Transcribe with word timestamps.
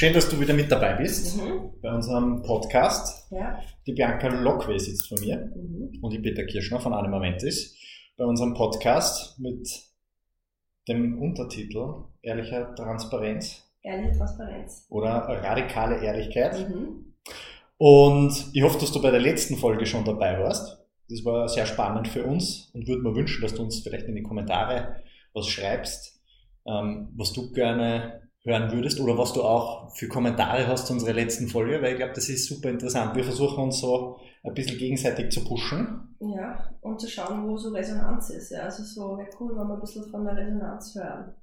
Schön, 0.00 0.14
dass 0.14 0.30
du 0.30 0.40
wieder 0.40 0.54
mit 0.54 0.72
dabei 0.72 0.94
bist 0.94 1.36
Mhm. 1.36 1.72
bei 1.82 1.92
unserem 1.94 2.40
Podcast. 2.42 3.30
Ja. 3.30 3.60
Die 3.86 3.92
Bianca 3.92 4.28
Lockway 4.28 4.78
sitzt 4.78 5.06
vor 5.10 5.20
mir 5.20 5.52
Mhm. 5.54 5.98
und 6.00 6.14
ich 6.14 6.22
Peter 6.22 6.42
Kirschner 6.46 6.80
von 6.80 6.94
Anima 6.94 7.18
Mentis 7.18 7.76
bei 8.16 8.24
unserem 8.24 8.54
Podcast 8.54 9.38
mit 9.38 9.68
dem 10.88 11.20
Untertitel 11.20 12.04
Ehrlicher 12.22 12.74
Transparenz 12.76 13.62
Ehrliche 13.82 14.16
Transparenz. 14.16 14.86
oder 14.88 15.10
radikale 15.10 16.02
Ehrlichkeit. 16.02 16.66
Mhm. 16.70 17.12
Und 17.76 18.32
ich 18.54 18.62
hoffe, 18.62 18.78
dass 18.80 18.92
du 18.92 19.02
bei 19.02 19.10
der 19.10 19.20
letzten 19.20 19.58
Folge 19.58 19.84
schon 19.84 20.06
dabei 20.06 20.40
warst. 20.40 20.78
Das 21.10 21.22
war 21.26 21.46
sehr 21.46 21.66
spannend 21.66 22.08
für 22.08 22.24
uns 22.24 22.70
und 22.72 22.88
würde 22.88 23.02
mir 23.02 23.14
wünschen, 23.14 23.42
dass 23.42 23.52
du 23.52 23.62
uns 23.62 23.80
vielleicht 23.80 24.06
in 24.06 24.14
die 24.14 24.22
Kommentare 24.22 24.96
was 25.34 25.46
schreibst, 25.46 26.22
ähm, 26.66 27.10
was 27.18 27.34
du 27.34 27.52
gerne 27.52 28.29
hören 28.42 28.72
würdest 28.72 29.00
oder 29.00 29.18
was 29.18 29.32
du 29.32 29.42
auch 29.42 29.94
für 29.94 30.08
Kommentare 30.08 30.66
hast 30.66 30.86
zu 30.86 30.94
unserer 30.94 31.12
letzten 31.12 31.48
Folge, 31.48 31.82
weil 31.82 31.92
ich 31.92 31.96
glaube, 31.98 32.14
das 32.14 32.28
ist 32.28 32.46
super 32.48 32.70
interessant. 32.70 33.14
Wir 33.14 33.24
versuchen 33.24 33.64
uns 33.64 33.80
so 33.80 34.18
ein 34.44 34.54
bisschen 34.54 34.78
gegenseitig 34.78 35.30
zu 35.30 35.44
pushen. 35.44 36.16
Ja, 36.20 36.70
und 36.80 37.00
zu 37.00 37.08
schauen, 37.08 37.46
wo 37.46 37.56
so 37.56 37.70
Resonanz 37.70 38.30
ist. 38.30 38.50
Ja. 38.50 38.60
Also 38.60 38.82
so 38.82 39.18
wäre 39.18 39.28
cool, 39.38 39.50
wenn 39.56 39.66
wir 39.68 39.74
ein 39.74 39.80
bisschen 39.80 40.10
von 40.10 40.24
der 40.24 40.36
Resonanz 40.36 40.94
hören. 40.94 41.34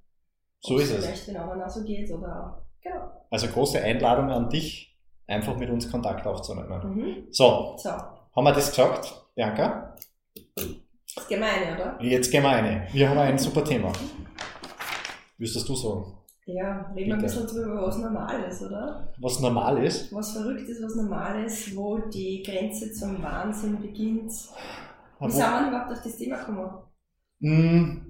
So 0.59 0.73
Ob 0.75 0.81
ist 0.81 0.91
es. 0.91 1.05
Vielleicht 1.05 1.25
genau, 1.27 1.51
wenn 1.51 1.61
auch 1.61 1.69
so 1.69 1.83
geht 1.83 2.11
oder. 2.11 2.65
Genau. 2.81 3.11
Also 3.29 3.47
große 3.47 3.79
Einladung 3.81 4.29
an 4.31 4.49
dich, 4.49 4.97
einfach 5.27 5.55
mit 5.57 5.69
uns 5.69 5.91
Kontakt 5.91 6.25
aufzunehmen. 6.25 6.95
Mhm. 6.95 7.27
So, 7.31 7.75
So, 7.77 7.89
haben 7.89 8.43
wir 8.43 8.53
das 8.53 8.69
gesagt, 8.69 9.29
Bianca? 9.35 9.95
das 11.15 11.27
Gemeine, 11.27 11.75
oder? 11.75 11.97
Jetzt 12.01 12.31
gehen 12.31 12.43
wir 12.43 12.49
rein. 12.49 12.87
Wir 12.91 13.09
haben 13.09 13.17
ein 13.17 13.37
super 13.37 13.63
Thema. 13.63 13.91
Würdest 15.37 15.67
du 15.67 15.75
sagen? 15.75 16.16
Ja, 16.47 16.91
reden 16.95 17.09
wir 17.09 17.15
ein 17.15 17.21
bisschen 17.21 17.45
drüber, 17.45 17.87
was 17.87 17.97
normal 17.97 18.43
ist, 18.43 18.61
oder? 18.61 19.13
Was 19.19 19.39
normal 19.41 19.83
ist? 19.83 20.13
Was 20.13 20.31
verrückt 20.31 20.67
ist, 20.69 20.81
was 20.81 20.95
normal 20.95 21.43
ist, 21.43 21.75
wo 21.75 21.97
die 21.99 22.41
Grenze 22.41 22.91
zum 22.93 23.21
Wahnsinn 23.21 23.81
beginnt. 23.81 24.31
Wie 25.19 25.29
sind 25.31 25.39
wir 25.39 25.67
überhaupt 25.67 25.91
auf 25.91 26.03
das 26.03 26.17
Thema 26.17 26.37
gekommen? 26.37 26.69
Mm, 27.39 28.07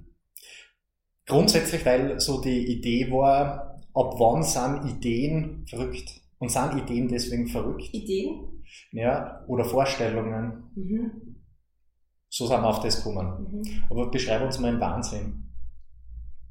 Grundsätzlich, 1.27 1.85
weil 1.85 2.19
so 2.19 2.39
die 2.41 2.77
Idee 2.77 3.11
war, 3.11 3.81
ab 3.93 4.13
wann 4.17 4.43
sind 4.43 4.85
Ideen 4.89 5.65
verrückt? 5.67 6.21
Und 6.39 6.49
sind 6.49 6.77
Ideen 6.77 7.09
deswegen 7.09 7.47
verrückt? 7.47 7.89
Ideen? 7.93 8.63
Ja, 8.91 9.43
oder 9.47 9.65
Vorstellungen? 9.65 10.71
Mhm. 10.75 11.35
So 12.29 12.47
sind 12.47 12.61
wir 12.61 12.67
auf 12.67 12.79
das 12.81 13.03
gekommen. 13.03 13.47
Mhm. 13.51 13.83
Aber 13.89 14.09
beschreib 14.09 14.41
uns 14.43 14.59
mal 14.59 14.69
einen 14.69 14.79
Wahnsinn. 14.79 15.46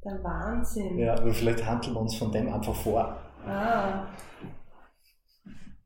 Der 0.07 0.23
Wahnsinn. 0.23 0.97
Ja, 0.97 1.15
aber 1.15 1.33
vielleicht 1.33 1.65
handeln 1.65 1.93
wir 1.93 1.99
uns 1.99 2.15
von 2.15 2.31
dem 2.31 2.47
einfach 2.47 2.75
vor. 2.75 3.17
Ah. 3.45 4.07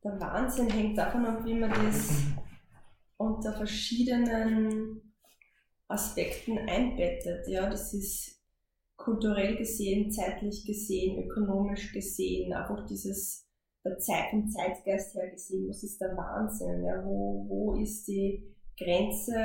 Der 0.04 0.20
Wahnsinn 0.20 0.70
hängt 0.70 0.96
davon 0.96 1.26
ab, 1.26 1.44
wie 1.44 1.56
man 1.56 1.72
das 1.72 2.22
unter 3.18 3.52
verschiedenen 3.54 5.02
Aspekten 5.88 6.60
einbettet. 6.60 7.48
Ja, 7.48 7.68
das 7.68 7.96
ist 7.96 8.40
kulturell 8.96 9.58
gesehen, 9.58 10.12
zeitlich 10.12 10.68
gesehen, 10.68 11.24
ökonomisch 11.24 11.92
gesehen, 11.92 12.54
einfach 12.54 12.86
dieses 12.86 13.48
der 13.84 13.98
Zeit 13.98 14.30
vom 14.30 14.48
Zeitgeist 14.48 15.16
her 15.16 15.32
gesehen, 15.32 15.68
was 15.68 15.82
ist 15.82 16.00
der 16.00 16.16
Wahnsinn? 16.16 16.84
Ja, 16.84 17.04
wo, 17.04 17.48
wo 17.50 17.82
ist 17.82 18.08
die 18.08 18.56
Grenze 18.78 19.36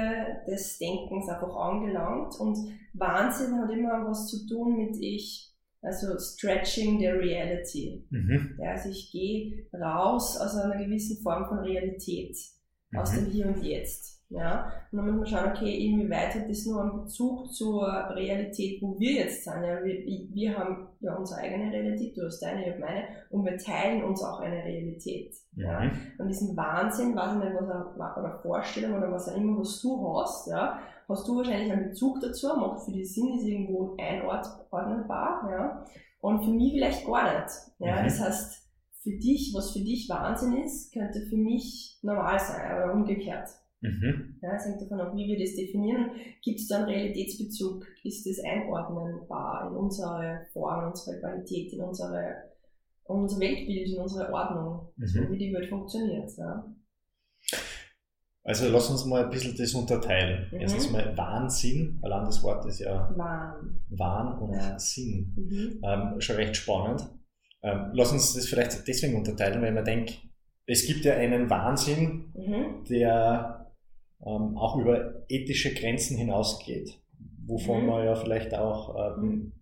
des 0.47 0.79
Denkens 0.79 1.29
einfach 1.29 1.55
angelangt? 1.55 2.35
Und 2.39 2.57
Wahnsinn 2.95 3.59
hat 3.59 3.71
immer 3.71 4.07
was 4.09 4.29
zu 4.29 4.47
tun 4.47 4.77
mit 4.77 4.97
ich, 5.01 5.53
also 5.83 6.19
stretching 6.19 6.99
the 6.99 7.09
reality. 7.09 8.05
Mhm. 8.11 8.59
Ja, 8.61 8.73
also 8.73 8.89
ich 8.89 9.11
gehe 9.13 9.67
raus 9.73 10.37
aus 10.37 10.57
einer 10.57 10.83
gewissen 10.83 11.23
Form 11.23 11.47
von 11.47 11.59
Realität, 11.59 12.37
aus 12.95 13.13
Mhm. 13.13 13.17
dem 13.17 13.27
Hier 13.27 13.47
und 13.49 13.63
Jetzt. 13.63 14.17
Ja, 14.29 14.73
und 14.91 14.99
dann 14.99 15.07
muss 15.07 15.17
man 15.19 15.27
schauen, 15.27 15.53
okay, 15.53 15.87
inwieweit 15.87 16.35
hat 16.35 16.51
das 16.51 16.67
nur 16.67 16.83
einen 16.83 17.03
Bezug 17.05 17.53
zur 17.53 17.87
Realität, 18.11 18.83
wo 18.83 18.99
wir 18.99 19.13
jetzt 19.13 19.45
sind. 19.45 19.63
Ja, 19.63 19.85
wir, 19.85 20.05
wir 20.05 20.59
haben 20.59 20.89
ja 20.99 21.15
unsere 21.15 21.43
eigene 21.43 21.73
Realität, 21.73 22.17
du 22.17 22.25
hast 22.25 22.41
deine, 22.43 22.63
ich 22.63 22.73
habe 22.73 22.81
meine, 22.81 23.05
und 23.31 23.45
wir 23.45 23.57
teilen 23.57 24.03
uns 24.03 24.25
auch 24.25 24.41
eine 24.41 24.65
Realität. 24.65 25.33
Ja. 25.55 25.79
Mhm. 25.79 25.93
Und 26.19 26.27
diesen 26.27 26.57
Wahnsinn, 26.57 27.15
weiß 27.15 27.35
ich 27.35 27.39
nicht, 27.45 27.55
was 27.55 27.69
er, 27.69 28.19
oder 28.19 28.41
Vorstellung 28.43 28.99
oder 28.99 29.13
was 29.13 29.29
auch 29.29 29.37
immer, 29.37 29.61
was 29.61 29.81
du 29.81 30.19
hast, 30.19 30.49
ja, 30.49 30.81
hast 31.09 31.29
du 31.29 31.37
wahrscheinlich 31.37 31.71
einen 31.71 31.91
Bezug 31.91 32.19
dazu, 32.21 32.49
macht 32.49 32.85
für 32.85 32.91
dich 32.91 33.15
Sinn, 33.15 33.39
ist 33.39 33.47
irgendwo 33.47 33.95
einordnbar, 33.97 35.49
ja. 35.53 35.85
Und 36.21 36.45
für 36.45 36.51
mich 36.51 36.73
vielleicht 36.73 37.07
gar 37.07 37.23
nicht. 37.33 37.55
Ja. 37.79 38.01
Mhm. 38.01 38.05
Das 38.07 38.21
heißt, 38.21 38.66
für 39.07 39.17
dich, 39.19 39.53
was 39.55 39.71
für 39.73 39.85
dich 39.85 40.09
Wahnsinn 40.09 40.57
ist, 40.65 40.93
könnte 40.93 41.21
für 41.31 41.37
mich 41.37 42.01
normal 42.03 42.41
sein 42.41 42.75
oder 42.75 42.93
umgekehrt. 42.93 43.49
Mhm. 43.81 44.39
Ja, 44.43 44.57
es 44.57 44.65
hängt 44.65 44.83
davon 44.83 45.01
ab, 45.01 45.13
wie 45.15 45.29
wir 45.29 45.39
das 45.39 45.55
definieren. 45.55 46.11
Gibt 46.43 46.59
es 46.59 46.67
da 46.67 46.79
einen 46.79 46.89
Realitätsbezug? 46.89 47.85
Ist 48.03 48.27
das 48.27 48.41
einordnenbar 48.45 49.69
in 49.71 49.77
unsere 49.77 50.41
Form, 50.53 50.81
in 50.83 50.89
unsere 50.89 51.21
Qualität, 51.21 51.73
in 51.73 51.81
unsere, 51.83 52.19
in 53.09 53.15
unser 53.15 53.39
Weltbild, 53.39 53.89
in 53.93 53.99
unsere 54.01 54.33
Ordnung, 54.33 54.89
so 55.05 55.21
Mhm. 55.21 55.31
wie 55.33 55.39
die 55.39 55.55
Welt 55.55 55.69
funktioniert? 55.69 56.29
Ja. 56.37 56.75
Also 58.43 58.69
lass 58.69 58.91
uns 58.91 59.05
mal 59.05 59.25
ein 59.25 59.31
bisschen 59.31 59.57
das 59.57 59.75
unterteilen. 59.75 60.49
Mhm. 60.53 60.61
Erstens 60.61 60.91
mal 60.91 61.17
Wahnsinn, 61.17 61.99
allein 62.03 62.25
das 62.25 62.43
Wort 62.43 62.65
ist 62.67 62.79
ja 62.81 63.13
Wahn. 63.17 63.83
Wahn 63.91 64.39
und 64.39 64.55
Ja. 64.55 64.79
Sinn. 64.79 65.35
Mhm. 65.37 65.81
Ähm, 65.85 66.21
schon 66.21 66.37
recht 66.37 66.57
spannend. 66.57 67.09
Ähm, 67.67 67.91
lass 67.95 68.13
uns 68.13 68.33
das 68.35 68.47
vielleicht 68.47 68.87
deswegen 68.87 69.17
unterteilen, 69.17 69.61
weil 69.61 69.73
man 69.73 69.85
denkt, 69.85 70.23
es 70.67 70.87
gibt 70.87 71.05
ja 71.05 71.15
einen 71.15 71.51
Wahnsinn, 71.51 72.33
Mhm. 72.35 72.85
der 72.89 73.73
ähm, 74.25 74.57
auch 74.57 74.77
über 74.79 75.25
ethische 75.29 75.75
Grenzen 75.75 76.17
hinausgeht, 76.17 76.99
wovon 77.47 77.81
Mhm. 77.83 77.87
man 77.87 78.05
ja 78.05 78.15
vielleicht 78.15 78.55
auch 78.55 78.95
ähm, 79.19 79.53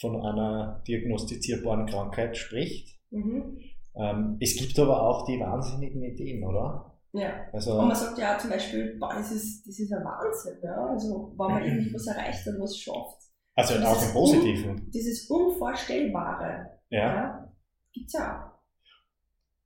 von 0.00 0.16
einer 0.24 0.82
diagnostizierbaren 0.88 1.86
Krankheit 1.86 2.36
spricht. 2.36 2.98
Mhm. 3.10 3.58
Ähm, 3.94 4.36
es 4.40 4.56
gibt 4.56 4.78
aber 4.78 5.02
auch 5.02 5.26
die 5.26 5.38
wahnsinnigen 5.38 6.02
Ideen, 6.02 6.42
oder? 6.44 6.96
Ja. 7.12 7.30
Also, 7.52 7.78
Und 7.78 7.88
man 7.88 7.96
sagt 7.96 8.16
ja 8.18 8.38
zum 8.38 8.48
Beispiel, 8.50 8.96
boah, 8.98 9.12
das 9.14 9.30
ist, 9.32 9.66
das 9.68 9.78
ist 9.78 9.92
ein 9.92 10.02
Wahnsinn, 10.02 10.56
ja. 10.62 10.86
Also, 10.86 11.34
wenn 11.36 11.46
man 11.46 11.62
Mhm. 11.62 11.68
irgendwie 11.68 11.94
was 11.94 12.06
erreicht 12.06 12.46
hat, 12.46 12.54
was 12.58 12.78
schafft. 12.78 13.18
also 13.54 13.74
auch 13.84 14.02
im 14.06 14.12
Positiven. 14.14 14.90
Dieses 14.90 15.28
Unvorstellbare, 15.28 16.70
Ja. 16.92 17.14
ja, 17.14 17.52
gibt's 17.92 18.12
ja 18.12 18.52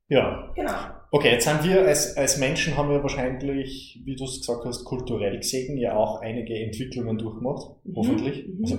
ja. 0.08 0.48
auch. 0.48 0.54
Genau. 0.54 0.72
Okay, 1.10 1.32
jetzt 1.32 1.46
haben 1.46 1.64
wir 1.66 1.86
als, 1.86 2.16
als 2.16 2.38
Menschen 2.38 2.76
haben 2.76 2.90
wir 2.90 3.02
wahrscheinlich, 3.02 4.00
wie 4.04 4.16
du 4.16 4.24
es 4.24 4.40
gesagt 4.40 4.64
hast, 4.64 4.84
kulturell 4.84 5.36
gesehen 5.38 5.78
ja 5.78 5.96
auch 5.96 6.20
einige 6.20 6.54
Entwicklungen 6.58 7.16
durchgemacht, 7.16 7.76
Mhm. 7.84 7.96
hoffentlich. 7.96 8.46
Mhm. 8.46 8.78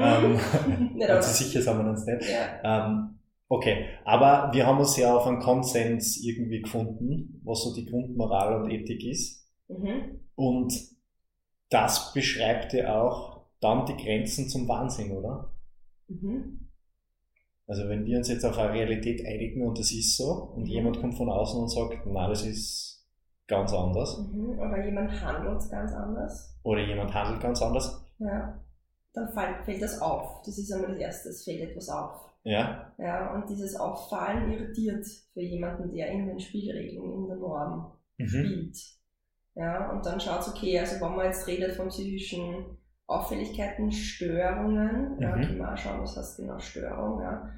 Also, 0.00 0.26
ähm, 0.26 1.00
alles. 1.02 1.38
sicher 1.38 1.60
sind 1.62 1.78
wir 1.78 1.90
uns 1.90 2.06
nicht. 2.06 2.30
Ja. 2.30 2.86
Ähm, 2.88 3.18
okay, 3.48 3.84
aber 4.04 4.50
wir 4.54 4.66
haben 4.66 4.78
uns 4.78 4.96
ja 4.96 5.14
auf 5.14 5.26
einen 5.26 5.40
Konsens 5.40 6.22
irgendwie 6.24 6.62
gefunden, 6.62 7.40
was 7.44 7.62
so 7.62 7.74
die 7.74 7.86
Grundmoral 7.86 8.62
und 8.62 8.70
Ethik 8.70 9.04
ist. 9.04 9.48
Mhm. 9.68 10.20
Und 10.36 10.72
das 11.70 12.12
beschreibt 12.12 12.72
ja 12.72 13.00
auch 13.02 13.46
dann 13.60 13.86
die 13.86 13.96
Grenzen 13.96 14.48
zum 14.48 14.68
Wahnsinn, 14.68 15.10
oder? 15.12 15.52
Mhm. 16.08 16.65
Also 17.66 17.88
wenn 17.88 18.04
wir 18.04 18.18
uns 18.18 18.28
jetzt 18.28 18.44
auf 18.44 18.56
eine 18.58 18.72
Realität 18.72 19.26
einigen 19.26 19.66
und 19.66 19.78
das 19.78 19.90
ist 19.92 20.16
so 20.16 20.52
und 20.54 20.66
jemand 20.66 21.00
kommt 21.00 21.16
von 21.16 21.28
außen 21.28 21.60
und 21.60 21.68
sagt, 21.68 21.98
na, 22.06 22.28
das 22.28 22.46
ist 22.46 23.04
ganz 23.48 23.72
anders 23.72 24.18
Mhm. 24.32 24.58
Oder 24.58 24.84
jemand 24.84 25.10
handelt 25.20 25.70
ganz 25.70 25.92
anders. 25.92 26.56
oder 26.62 26.80
jemand 26.86 27.12
handelt 27.14 27.40
ganz 27.40 27.62
anders, 27.62 28.04
Ja. 28.18 28.62
Dann 29.12 29.32
fällt, 29.32 29.64
fällt 29.64 29.82
das 29.82 30.00
auf. 30.02 30.42
Das 30.44 30.58
ist 30.58 30.70
einmal 30.72 30.90
das 30.90 30.98
Erste, 31.00 31.28
es 31.30 31.44
fällt 31.44 31.70
etwas 31.70 31.88
auf. 31.88 32.20
ja, 32.44 32.92
Ja, 32.98 33.34
und 33.34 33.48
dieses 33.48 33.74
Auffallen 33.76 34.52
irritiert 34.52 35.06
für 35.32 35.40
jemanden, 35.40 35.90
der 35.94 36.08
in 36.08 36.26
den 36.26 36.38
Spielregeln, 36.38 37.12
in 37.12 37.26
der 37.26 37.36
Norm 37.36 37.92
mhm. 38.18 38.26
spielt. 38.28 38.78
Ja, 39.54 39.90
und 39.90 40.04
dann 40.04 40.20
schaut 40.20 40.46
okay, 40.48 40.78
also 40.78 41.00
wenn 41.04 41.16
man 41.16 41.26
jetzt 41.26 41.46
redet 41.46 41.72
von 41.76 41.88
psychischen 41.88 42.76
Auffälligkeiten, 43.06 43.92
Störungen, 43.92 45.20
ja, 45.20 45.36
Mhm. 45.36 45.42
können 45.42 45.58
wir 45.58 45.72
auch 45.72 45.76
schauen, 45.76 46.00
was 46.02 46.16
heißt 46.16 46.38
genau 46.38 46.58
Störung, 46.58 47.20
ja, 47.22 47.50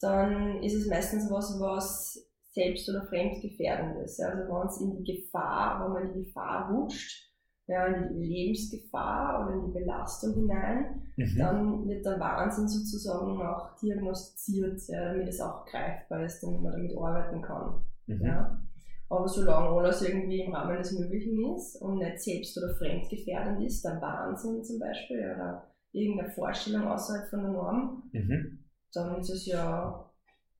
dann 0.00 0.62
ist 0.62 0.74
es 0.74 0.88
meistens 0.88 1.30
was, 1.30 1.58
was 1.60 2.28
selbst- 2.52 2.88
oder 2.88 3.06
fremdgefährdendes. 3.06 4.18
Ja, 4.18 4.28
also 4.28 4.42
wenn 4.52 4.66
es 4.66 4.80
in 4.80 5.04
die 5.04 5.12
Gefahr, 5.22 5.84
wenn 5.84 5.92
man 5.92 6.06
in 6.08 6.14
die 6.20 6.24
Gefahr 6.26 6.70
rutscht, 6.70 7.24
ja, 7.68 7.86
in 7.86 8.14
die 8.20 8.26
Lebensgefahr 8.26 9.44
oder 9.46 9.54
in 9.56 9.66
die 9.66 9.78
Belastung 9.78 10.34
hinein, 10.34 11.02
Mhm. 11.16 11.38
dann 11.38 11.88
wird 11.88 12.04
der 12.04 12.20
Wahnsinn 12.20 12.68
sozusagen 12.68 13.40
auch 13.42 13.74
diagnostiziert, 13.76 14.80
ja, 14.88 15.12
damit 15.12 15.28
es 15.28 15.40
auch 15.40 15.64
greifbar 15.66 16.24
ist, 16.24 16.42
damit 16.42 16.60
man 16.62 16.72
damit 16.72 16.96
arbeiten 16.96 17.42
kann. 17.42 17.84
Mhm. 18.06 18.22
Ja. 18.22 18.62
Aber 19.08 19.28
solange 19.28 19.68
alles 19.68 20.02
irgendwie 20.02 20.40
im 20.40 20.52
Rahmen 20.54 20.78
des 20.78 20.92
Möglichen 20.92 21.54
ist 21.54 21.80
und 21.80 21.98
nicht 21.98 22.20
selbst- 22.20 22.58
oder 22.58 22.74
fremdgefährdend 22.74 23.62
ist, 23.64 23.84
der 23.84 24.00
Wahnsinn 24.00 24.64
zum 24.64 24.78
Beispiel 24.80 25.18
oder 25.34 25.64
irgendeine 25.92 26.30
Vorstellung 26.32 26.88
außerhalb 26.88 27.28
von 27.30 27.42
der 27.42 27.52
Norm, 27.52 28.02
Mhm. 28.12 28.58
dann 28.92 29.16
ist 29.20 29.30
es 29.30 29.46
ja 29.46 30.04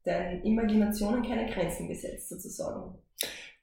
deinen 0.05 0.43
Imaginationen 0.45 1.25
keine 1.25 1.51
Grenzen 1.51 1.89
gesetzt, 1.89 2.29
sozusagen. 2.29 2.95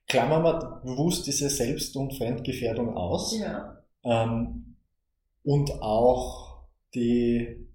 Klammern 0.09 0.43
wir 0.43 0.81
bewusst 0.83 1.25
diese 1.27 1.49
Selbst- 1.49 1.95
und 1.95 2.13
Fremdgefährdung 2.17 2.95
aus. 2.97 3.39
Ja. 3.39 3.77
Ähm, 4.03 4.75
und 5.45 5.71
auch 5.81 6.57
die 6.93 7.65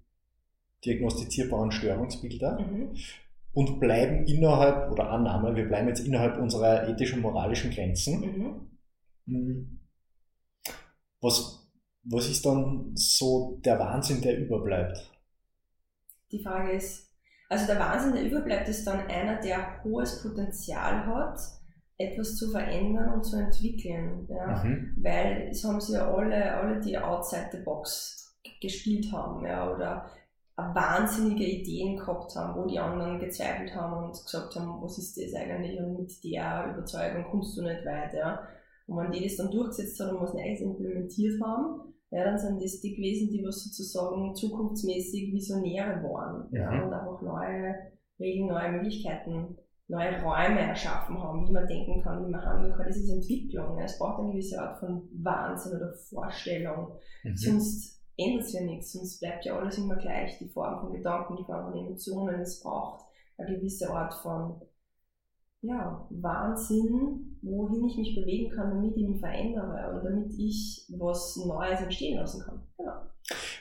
diagnostizierbaren 0.85 1.71
Störungsbilder 1.71 2.59
Mhm. 2.59 2.95
Und 3.53 3.79
bleiben 3.79 4.25
innerhalb, 4.25 4.91
oder 4.91 5.09
Annahme, 5.09 5.55
wir 5.55 5.67
bleiben 5.67 5.87
jetzt 5.87 6.05
innerhalb 6.05 6.37
unserer 6.37 6.87
ethischen, 6.87 7.21
moralischen 7.21 7.71
Grenzen. 7.71 8.69
Mhm. 9.25 9.79
Was, 11.21 11.69
was 12.03 12.29
ist 12.29 12.45
dann 12.45 12.91
so 12.95 13.59
der 13.65 13.79
Wahnsinn, 13.79 14.21
der 14.21 14.37
überbleibt? 14.37 15.11
Die 16.31 16.41
Frage 16.41 16.73
ist, 16.73 17.11
also 17.49 17.65
der 17.65 17.79
Wahnsinn, 17.79 18.13
der 18.13 18.23
überbleibt, 18.23 18.69
ist 18.69 18.85
dann 18.85 19.07
einer, 19.07 19.41
der 19.41 19.83
hohes 19.83 20.21
Potenzial 20.21 21.05
hat, 21.07 21.39
etwas 21.97 22.37
zu 22.37 22.51
verändern 22.51 23.13
und 23.13 23.23
zu 23.23 23.37
entwickeln. 23.37 24.27
Ja? 24.29 24.63
Mhm. 24.63 24.95
Weil 25.01 25.49
es 25.51 25.63
haben 25.63 25.81
sie 25.81 25.93
ja 25.93 26.09
alle, 26.09 26.55
alle 26.55 26.79
die 26.79 26.97
Outside 26.97 27.49
the 27.51 27.59
Box 27.59 28.37
gespielt 28.61 29.11
haben, 29.11 29.45
ja, 29.45 29.73
oder 29.73 30.09
wahnsinnige 30.73 31.43
Ideen 31.45 31.97
gehabt 31.97 32.35
haben, 32.35 32.59
wo 32.59 32.67
die 32.67 32.79
anderen 32.79 33.19
gezweifelt 33.19 33.73
haben 33.75 34.05
und 34.05 34.11
gesagt 34.11 34.55
haben, 34.55 34.81
was 34.81 34.97
ist 34.97 35.17
das 35.17 35.33
eigentlich 35.33 35.79
und 35.79 35.97
mit 35.97 36.23
der 36.23 36.73
Überzeugung 36.73 37.25
kommst 37.31 37.57
du 37.57 37.63
nicht 37.63 37.85
weiter. 37.85 38.47
Und 38.87 38.97
wenn 38.97 39.11
die 39.11 39.23
das 39.23 39.37
dann 39.37 39.51
durchgesetzt 39.51 39.99
haben 39.99 40.17
und 40.17 40.23
was 40.23 40.33
Neues 40.33 40.61
implementiert 40.61 41.39
haben, 41.43 41.93
ja, 42.11 42.23
dann 42.23 42.39
sind 42.39 42.61
das 42.61 42.81
die 42.81 42.95
gewesen, 42.95 43.29
die 43.31 43.43
was 43.45 43.63
sozusagen 43.63 44.33
zukunftsmäßig 44.35 45.31
Visionäre 45.31 46.01
waren 46.03 46.49
ja, 46.51 46.71
Mhm. 46.71 46.83
und 46.83 46.93
einfach 46.93 47.21
neue 47.21 47.75
Regeln, 48.19 48.47
neue 48.47 48.71
Möglichkeiten, 48.71 49.57
neue 49.87 50.21
Räume 50.21 50.59
erschaffen 50.61 51.21
haben, 51.21 51.47
wie 51.47 51.51
man 51.51 51.67
denken 51.67 52.01
kann, 52.01 52.25
wie 52.25 52.31
man 52.31 52.43
handeln 52.43 52.73
kann. 52.75 52.87
Das 52.87 52.97
ist 52.97 53.09
Entwicklung. 53.09 53.79
Es 53.79 53.97
braucht 53.97 54.21
eine 54.21 54.31
gewisse 54.31 54.59
Art 54.59 54.79
von 54.79 55.07
Wahnsinn 55.21 55.77
oder 55.77 55.93
Vorstellung. 56.09 56.93
Mhm. 57.23 57.35
Sonst 57.35 57.98
ändert 58.19 58.45
es 58.45 58.53
ja 58.53 58.61
nichts, 58.61 58.93
sonst 58.93 59.19
bleibt 59.19 59.45
ja 59.45 59.57
alles 59.57 59.77
immer 59.77 59.95
gleich. 59.95 60.37
Die 60.39 60.49
Form 60.49 60.79
von 60.81 60.93
Gedanken, 60.93 61.37
die 61.37 61.43
Form 61.45 61.71
von 61.71 61.79
Emotionen, 61.79 62.41
es 62.41 62.61
braucht 62.61 63.05
eine 63.37 63.55
gewisse 63.57 63.89
Art 63.89 64.13
von 64.15 64.61
ja, 65.61 66.07
Wahnsinn, 66.09 67.37
wohin 67.41 67.85
ich 67.85 67.97
mich 67.97 68.15
bewegen 68.15 68.49
kann, 68.51 68.69
damit 68.69 68.95
ich 68.95 69.07
mich 69.07 69.19
verändere 69.19 69.93
und 69.93 70.05
damit 70.05 70.33
ich 70.37 70.85
was 70.97 71.35
Neues 71.37 71.81
entstehen 71.81 72.17
lassen 72.17 72.41
kann. 72.45 72.61
Genau. 72.77 72.93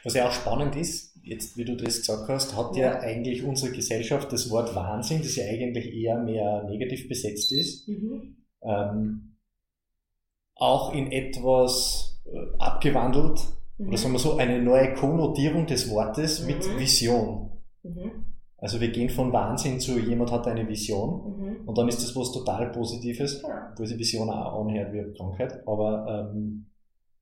Was 0.04 0.14
ja 0.14 0.28
auch 0.28 0.32
spannend 0.32 0.76
ist, 0.76 1.16
jetzt 1.24 1.56
wie 1.56 1.64
du 1.64 1.76
das 1.76 1.98
gesagt 1.98 2.28
hast, 2.28 2.56
hat 2.56 2.76
ja, 2.76 2.92
Ja. 2.94 3.00
eigentlich 3.00 3.42
unsere 3.44 3.72
Gesellschaft 3.72 4.32
das 4.32 4.48
Wort 4.50 4.74
Wahnsinn, 4.76 5.18
das 5.22 5.34
ja 5.36 5.44
eigentlich 5.44 5.92
eher 5.92 6.18
mehr 6.18 6.64
negativ 6.64 7.08
besetzt 7.08 7.50
ist, 7.52 7.88
Mhm. 7.88 8.36
ähm, 8.62 9.36
auch 10.54 10.94
in 10.94 11.10
etwas 11.12 12.20
äh, 12.26 12.56
abgewandelt, 12.58 13.40
Mhm. 13.78 13.88
oder 13.88 13.96
sagen 13.98 14.12
wir 14.14 14.18
so, 14.18 14.36
eine 14.36 14.60
neue 14.60 14.94
Konnotierung 14.94 15.66
des 15.66 15.90
Wortes 15.90 16.44
mit 16.46 16.58
Mhm. 16.66 16.78
Vision. 16.78 17.50
Mhm. 17.82 18.10
Also 18.60 18.80
wir 18.80 18.88
gehen 18.88 19.08
von 19.08 19.32
Wahnsinn 19.32 19.78
zu 19.78 19.98
jemand 20.00 20.32
hat 20.32 20.46
eine 20.48 20.66
Vision 20.68 21.10
Mhm. 21.38 21.68
und 21.68 21.78
dann 21.78 21.88
ist 21.88 22.02
das 22.02 22.14
was 22.16 22.32
total 22.32 22.72
Positives, 22.72 23.40
Ja. 23.42 23.72
wo 23.76 23.84
die 23.84 23.96
Vision 23.98 24.28
auch 24.30 24.60
anhört 24.66 24.92
wie 24.92 24.98
eine 25.00 25.12
Krankheit, 25.12 25.62
aber 25.66 26.30
ähm, 26.34 26.66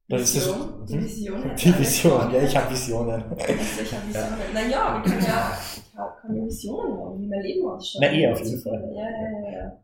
dann 0.09 0.21
ist 0.21 0.37
das 0.37 0.47
Vision, 0.49 0.87
die. 0.89 1.01
Vision. 1.03 1.43
die 1.63 1.79
Vision, 1.79 2.33
ja, 2.33 2.43
ich 2.43 2.57
habe 2.57 2.71
Visionen. 2.71 3.23
Also 3.25 3.43
ich 3.83 3.93
habe 3.93 4.07
Visionen. 4.09 4.55
Naja, 4.55 5.03
wir 5.05 5.11
können 5.13 5.25
ja, 5.27 5.53
ich 5.59 5.99
hab- 5.99 6.23
kann 6.23 6.37
ja 6.37 6.45
Visionen 6.47 6.99
haben, 6.99 7.21
wie 7.21 7.27
mein 7.27 7.43
Leben 7.43 7.69
ausschaut. 7.69 8.01
Na, 8.03 8.13
eh, 8.13 8.33
auf 8.33 8.41
jeden 8.43 8.63
Fall. 8.63 8.93
Ja, 8.95 9.03
ja, 9.03 9.51
ja, 9.51 9.59
ja. 9.59 9.83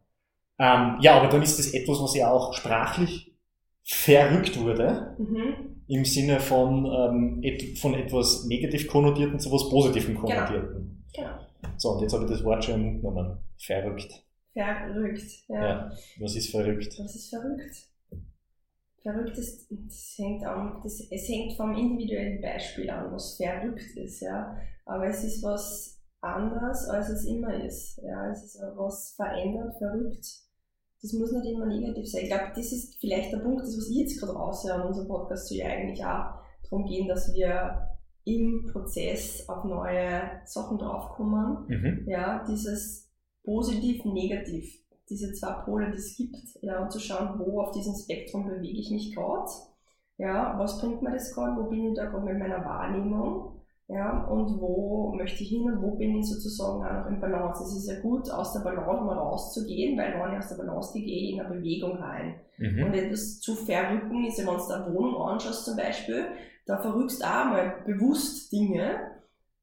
Ähm, 0.58 0.98
ja, 1.00 1.18
aber 1.18 1.28
dann 1.28 1.42
ist 1.42 1.58
das 1.58 1.74
etwas, 1.74 2.00
was 2.00 2.14
ja 2.14 2.30
auch 2.30 2.54
sprachlich 2.54 3.34
verrückt 3.82 4.58
wurde, 4.60 5.16
Mhm. 5.18 5.71
Im 5.92 6.06
Sinne 6.06 6.40
von, 6.40 6.86
ähm, 6.86 7.76
von 7.76 7.92
etwas 7.94 8.46
negativ 8.46 8.88
konnotierten 8.88 9.38
zu 9.38 9.52
was 9.52 9.68
positivem 9.68 10.14
Genau. 10.14 10.26
konnotierten. 10.26 11.04
Genau. 11.14 11.34
So, 11.76 11.90
und 11.90 12.00
jetzt 12.00 12.14
habe 12.14 12.24
ich 12.24 12.30
das 12.30 12.42
Wort 12.44 12.64
schon 12.64 13.02
genommen. 13.02 13.36
Verrückt. 13.58 14.24
Verrückt. 14.54 15.22
Ja. 15.48 15.62
Ja. 15.62 15.92
Was 16.18 16.34
ist 16.34 16.50
verrückt? 16.50 16.98
Das 16.98 17.14
ist 17.14 17.28
verrückt. 17.28 17.88
Verrückt 19.02 19.36
ist, 19.36 19.66
das 19.70 20.14
hängt, 20.16 20.44
an, 20.44 20.80
das, 20.82 21.00
es 21.10 21.28
hängt 21.28 21.56
vom 21.56 21.76
individuellen 21.76 22.40
Beispiel 22.40 22.88
an, 22.88 23.12
was 23.12 23.36
verrückt 23.36 23.96
ist, 23.96 24.20
ja. 24.20 24.56
Aber 24.86 25.08
es 25.08 25.22
ist 25.24 25.42
was 25.42 26.00
anderes, 26.22 26.88
als 26.88 27.08
es 27.10 27.26
immer 27.26 27.52
ist. 27.64 28.00
Ja, 28.02 28.30
es 28.30 28.44
ist 28.44 28.62
was 28.76 29.12
verändert, 29.16 29.76
verrückt. 29.76 30.26
Das 31.02 31.12
muss 31.14 31.32
nicht 31.32 31.46
immer 31.46 31.66
negativ 31.66 32.08
sein. 32.08 32.22
Ich 32.22 32.28
glaube, 32.28 32.52
das 32.54 32.72
ist 32.72 33.00
vielleicht 33.00 33.32
der 33.32 33.38
Punkt, 33.38 33.60
das, 33.62 33.76
was 33.76 33.88
ich 33.90 33.96
jetzt 33.96 34.20
gerade 34.20 34.34
raushöre 34.34 34.74
an 34.74 34.86
unserem 34.86 35.08
Podcast, 35.08 35.48
soll 35.48 35.58
ja 35.58 35.66
eigentlich 35.66 36.04
auch 36.04 36.40
darum 36.62 36.86
gehen, 36.86 37.08
dass 37.08 37.32
wir 37.34 37.88
im 38.24 38.70
Prozess 38.72 39.48
auf 39.48 39.64
neue 39.64 40.22
Sachen 40.44 40.78
draufkommen 40.78 41.66
Mhm. 41.68 42.04
ja, 42.06 42.44
dieses 42.48 43.10
positiv, 43.44 44.04
negativ, 44.04 44.72
diese 45.10 45.32
zwei 45.32 45.52
Pole, 45.64 45.90
die 45.90 45.98
es 45.98 46.16
gibt, 46.16 46.36
ja, 46.62 46.80
und 46.80 46.92
zu 46.92 47.00
schauen, 47.00 47.38
wo 47.40 47.60
auf 47.60 47.72
diesem 47.72 47.94
Spektrum 47.96 48.46
bewege 48.46 48.78
ich 48.78 48.90
mich 48.92 49.12
gerade, 49.12 49.50
ja, 50.18 50.56
was 50.56 50.80
bringt 50.80 51.02
mir 51.02 51.10
das 51.10 51.34
gerade, 51.34 51.60
wo 51.60 51.68
bin 51.68 51.88
ich 51.88 51.94
da 51.96 52.04
gerade 52.06 52.24
mit 52.24 52.38
meiner 52.38 52.64
Wahrnehmung, 52.64 53.51
ja, 53.92 54.24
und 54.26 54.60
wo 54.60 55.12
möchte 55.16 55.42
ich 55.42 55.50
hin 55.50 55.64
und 55.70 55.82
wo 55.82 55.96
bin 55.96 56.16
ich 56.16 56.26
sozusagen 56.28 56.84
auch 56.84 57.04
noch 57.04 57.06
im 57.10 57.20
Balance. 57.20 57.62
Es 57.64 57.76
ist 57.76 57.88
ja 57.88 58.00
gut, 58.00 58.30
aus 58.30 58.52
der 58.52 58.60
Balance 58.60 59.04
mal 59.04 59.18
rauszugehen, 59.18 59.98
weil 59.98 60.14
wenn 60.14 60.32
ich 60.32 60.38
aus 60.38 60.48
der 60.48 60.56
Balance 60.64 60.92
gehe, 60.94 61.04
gehe 61.04 61.28
ich 61.28 61.34
in 61.34 61.40
eine 61.40 61.54
Bewegung 61.54 61.96
rein. 61.96 62.34
Mhm. 62.58 62.84
Und 62.84 62.94
etwas 62.94 63.40
zu 63.40 63.54
verrücken 63.54 64.24
ist 64.24 64.38
ja, 64.38 64.46
wenn 64.46 64.56
du 64.56 64.68
da 64.68 64.84
eine 64.84 64.94
Wohnung 64.94 65.20
anschaust 65.22 65.64
zum 65.64 65.76
Beispiel, 65.76 66.24
da 66.66 66.78
verrückst 66.78 67.20
du 67.22 67.26
auch 67.26 67.44
mal 67.46 67.74
bewusst 67.86 68.52
Dinge, 68.52 68.96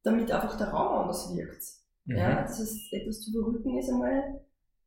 damit 0.03 0.31
einfach 0.31 0.57
der 0.57 0.69
Raum 0.69 1.01
anders 1.03 1.33
wirkt. 1.35 1.63
Ja, 2.05 2.29
Mhm. 2.29 2.35
das 2.43 2.59
heißt, 2.59 2.93
etwas 2.93 3.21
zu 3.21 3.31
verrücken 3.31 3.77
ist 3.77 3.89
einmal 3.89 4.41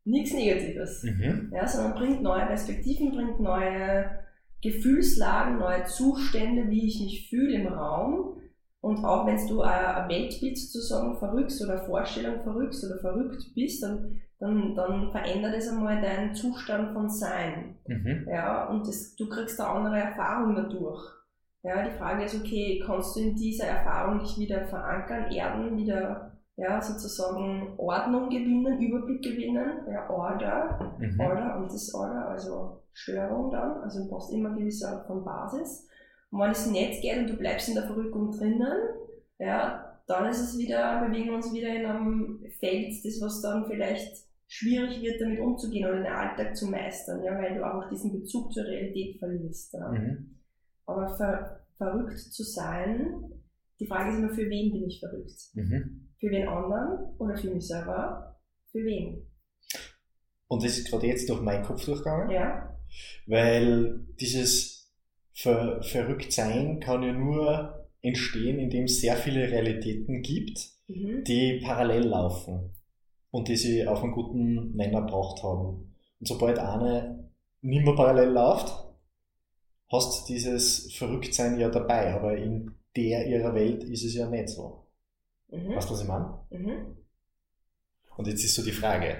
nichts 0.04 0.34
Negatives. 0.34 1.02
Mhm. 1.04 1.52
Ja, 1.54 1.66
sondern 1.66 1.94
bringt 1.94 2.22
neue 2.22 2.46
Perspektiven, 2.46 3.12
bringt 3.12 3.40
neue 3.40 4.10
Gefühlslagen, 4.62 5.58
neue 5.58 5.84
Zustände, 5.84 6.70
wie 6.70 6.86
ich 6.86 7.00
mich 7.00 7.28
fühle 7.28 7.54
im 7.54 7.66
Raum. 7.68 8.36
Und 8.82 9.04
auch 9.04 9.26
wenn 9.26 9.46
du 9.46 9.62
ein 9.62 10.08
Weltbild 10.08 10.58
sozusagen 10.58 11.16
verrückst 11.16 11.62
oder 11.62 11.74
eine 11.74 11.84
Vorstellung 11.84 12.42
verrückst 12.42 12.84
oder 12.84 12.98
verrückt 12.98 13.52
bist, 13.54 13.80
dann, 13.80 14.20
dann, 14.40 14.74
dann 14.74 15.10
verändert 15.12 15.54
es 15.54 15.68
einmal 15.68 16.02
deinen 16.02 16.34
Zustand 16.34 16.92
von 16.92 17.08
Sein. 17.08 17.76
Mhm. 17.86 18.26
Ja, 18.28 18.68
und 18.68 18.86
das, 18.88 19.14
du 19.14 19.28
kriegst 19.28 19.60
eine 19.60 19.70
andere 19.70 19.98
Erfahrung 20.00 20.56
dadurch. 20.56 21.00
Ja, 21.62 21.84
die 21.84 21.96
Frage 21.96 22.24
ist, 22.24 22.34
okay, 22.34 22.82
kannst 22.84 23.14
du 23.14 23.20
in 23.20 23.36
dieser 23.36 23.68
Erfahrung 23.68 24.18
dich 24.18 24.36
wieder 24.36 24.66
verankern, 24.66 25.30
erden, 25.30 25.76
wieder, 25.76 26.32
ja, 26.56 26.82
sozusagen 26.82 27.74
Ordnung 27.78 28.30
gewinnen, 28.30 28.80
Überblick 28.80 29.22
gewinnen, 29.22 29.86
ja, 29.88 30.10
Order, 30.10 30.96
Mhm. 30.98 31.20
Order 31.20 31.56
und 31.58 31.72
Disorder, 31.72 32.28
also 32.28 32.82
Störung 32.92 33.52
dann, 33.52 33.80
also 33.82 34.02
du 34.02 34.10
brauchst 34.10 34.32
immer 34.32 34.50
gewisse 34.50 34.88
Art 34.88 35.06
von 35.06 35.24
Basis. 35.24 35.88
Und 36.32 36.40
wenn 36.40 36.50
es 36.50 36.66
nicht 36.66 37.02
geht 37.02 37.18
und 37.18 37.28
du 37.28 37.36
bleibst 37.36 37.68
in 37.68 37.74
der 37.74 37.84
Verrückung 37.84 38.32
drinnen, 38.32 38.72
ja, 39.38 40.00
dann 40.06 40.30
ist 40.30 40.40
es 40.40 40.58
wieder, 40.58 41.06
bewegen 41.06 41.26
wir 41.26 41.34
uns 41.34 41.52
wieder 41.52 41.68
in 41.68 41.84
einem 41.84 42.44
Feld, 42.58 43.04
das 43.04 43.20
was 43.20 43.42
dann 43.42 43.66
vielleicht 43.66 44.16
schwierig 44.48 45.02
wird, 45.02 45.20
damit 45.20 45.40
umzugehen 45.40 45.86
oder 45.86 45.98
den 45.98 46.12
Alltag 46.12 46.56
zu 46.56 46.66
meistern, 46.68 47.22
ja, 47.22 47.38
weil 47.38 47.54
du 47.54 47.64
auch 47.64 47.88
diesen 47.90 48.12
Bezug 48.18 48.52
zur 48.52 48.64
Realität 48.64 49.18
verlierst. 49.18 49.74
Ja. 49.74 49.92
Mhm. 49.92 50.38
Aber 50.86 51.14
ver 51.16 51.58
verrückt 51.76 52.18
zu 52.18 52.44
sein, 52.44 53.24
die 53.80 53.86
Frage 53.86 54.12
ist 54.12 54.18
immer, 54.18 54.30
für 54.30 54.48
wen 54.48 54.72
bin 54.72 54.84
ich 54.84 55.00
verrückt? 55.00 55.50
Mhm. 55.54 56.08
Für 56.18 56.30
wen 56.30 56.48
anderen 56.48 57.14
oder 57.18 57.36
für 57.36 57.50
mich 57.50 57.66
selber? 57.66 58.40
Für 58.70 58.84
wen? 58.84 59.26
Und 60.46 60.64
das 60.64 60.78
ist 60.78 60.88
gerade 60.88 61.08
jetzt 61.08 61.28
durch 61.28 61.40
meinen 61.40 61.64
Kopf 61.64 61.84
durchgegangen. 61.84 62.30
Ja? 62.30 62.78
Weil 63.26 64.06
dieses 64.20 64.81
Ver 65.34 65.82
Verrücktsein 65.82 66.80
kann 66.80 67.02
ja 67.02 67.12
nur 67.12 67.86
entstehen, 68.02 68.58
indem 68.58 68.84
es 68.84 69.00
sehr 69.00 69.16
viele 69.16 69.50
Realitäten 69.50 70.22
gibt, 70.22 70.70
Mhm. 70.88 71.24
die 71.24 71.60
parallel 71.64 72.04
laufen 72.08 72.74
und 73.30 73.48
die 73.48 73.56
sie 73.56 73.86
auf 73.86 74.02
einen 74.02 74.12
guten 74.12 74.74
Nenner 74.76 75.02
gebracht 75.02 75.42
haben. 75.42 75.94
Und 76.20 76.28
sobald 76.28 76.58
eine 76.58 77.30
nicht 77.62 77.84
mehr 77.84 77.94
parallel 77.94 78.30
läuft, 78.30 78.72
hast 79.90 80.28
dieses 80.28 80.92
Verrücktsein 80.94 81.58
ja 81.58 81.68
dabei, 81.70 82.12
aber 82.12 82.36
in 82.36 82.72
der 82.96 83.26
ihrer 83.26 83.54
Welt 83.54 83.84
ist 83.84 84.04
es 84.04 84.14
ja 84.14 84.28
nicht 84.28 84.48
so. 84.48 84.86
Mhm. 85.50 85.76
Weißt 85.76 85.88
du, 85.88 85.94
was 85.94 86.02
ich 86.02 86.08
meine? 86.08 86.38
Mhm. 86.50 86.96
Und 88.16 88.26
jetzt 88.26 88.44
ist 88.44 88.54
so 88.54 88.62
die 88.62 88.72
Frage, 88.72 89.16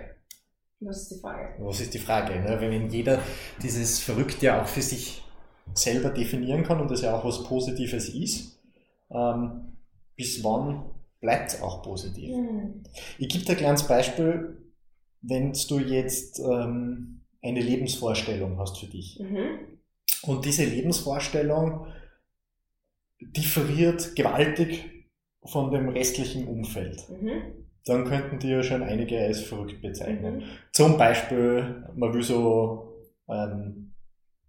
Was 0.81 1.03
ist 1.03 1.13
die 1.13 1.21
Frage? 1.21 1.55
Was 1.65 1.81
ist 1.81 1.95
die 1.95 1.99
Frage? 1.99 2.41
Ne? 2.41 2.61
Wenn 2.61 2.91
jeder 2.91 3.23
dieses 3.63 4.01
Verrückte 4.01 4.47
ja 4.47 4.61
auch 4.63 4.67
für 4.67 4.83
sich 4.83 5.23
selber 5.75 6.11
definieren 6.11 6.65
kann 6.65 6.81
und 6.81 6.91
das 6.91 7.03
ja 7.03 7.17
auch 7.17 7.25
was 7.25 7.45
Positives 7.45 8.09
ist, 8.09 8.61
ähm, 9.11 9.77
bis 10.17 10.43
wann 10.45 10.85
bleibt 11.21 11.53
es 11.53 11.63
auch 11.63 11.83
positiv. 11.83 12.37
Mhm. 12.37 12.83
Ich 13.19 13.29
gebe 13.29 13.45
dir 13.45 13.53
ein 13.53 13.59
kleines 13.59 13.87
Beispiel, 13.87 14.59
wenn 15.23 15.53
du 15.53 15.79
jetzt 15.79 16.41
ähm, 16.41 17.23
eine 17.43 17.61
Lebensvorstellung 17.61 18.59
hast 18.59 18.79
für 18.79 18.87
dich. 18.87 19.19
Mhm. 19.21 19.79
Und 20.23 20.45
diese 20.45 20.65
Lebensvorstellung 20.65 21.87
differiert 23.21 24.15
gewaltig 24.17 24.85
von 25.45 25.71
dem 25.71 25.89
restlichen 25.89 26.47
Umfeld. 26.47 27.09
Mhm. 27.09 27.67
Dann 27.85 28.05
könnten 28.05 28.39
die 28.39 28.49
ja 28.49 28.63
schon 28.63 28.83
einige 28.83 29.21
als 29.21 29.41
verrückt 29.41 29.83
bezeichnen. 29.83 30.39
Mhm. 30.39 30.43
Zum 30.73 30.99
Beispiel, 30.99 31.85
man 31.95 32.15
will 32.15 32.23
so 32.23 33.01
ähm, 33.29 33.92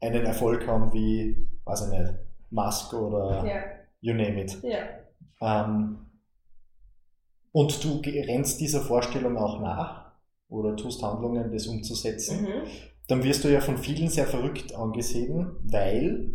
einen 0.04 0.26
Erfolg 0.26 0.68
haben 0.68 0.94
wie, 0.94 1.50
weiß 1.66 1.88
ich 1.88 2.00
nicht, 2.00 2.14
Musk 2.50 2.94
oder 2.94 3.46
ja. 3.46 3.64
you 4.02 4.14
name 4.14 4.42
it. 4.42 4.58
Ja. 4.64 4.86
Ähm, 5.42 5.98
und 7.52 7.84
du 7.84 8.02
rennst 8.06 8.60
dieser 8.60 8.82
Vorstellung 8.82 9.38
auch 9.38 9.62
nach 9.62 10.12
oder 10.50 10.76
tust 10.76 11.02
Handlungen, 11.02 11.52
das 11.52 11.68
umzusetzen, 11.68 12.42
mhm. 12.42 12.68
dann 13.08 13.24
wirst 13.24 13.44
du 13.44 13.52
ja 13.52 13.62
von 13.62 13.78
vielen 13.78 14.10
sehr 14.10 14.26
verrückt 14.26 14.76
angesehen, 14.76 15.56
weil 15.64 16.34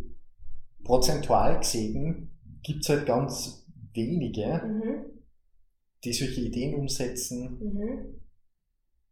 prozentual 0.85 1.59
gesehen 1.59 2.39
gibt 2.63 2.83
es 2.83 2.89
halt 2.89 3.07
ganz 3.07 3.67
wenige, 3.93 4.63
mhm. 4.65 5.21
die 6.05 6.13
solche 6.13 6.41
Ideen 6.41 6.75
umsetzen 6.75 7.59
mhm. 7.61 8.21